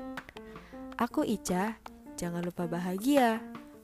Aku 1.02 1.26
Ica, 1.26 1.82
jangan 2.14 2.46
lupa 2.46 2.70
bahagia. 2.70 3.51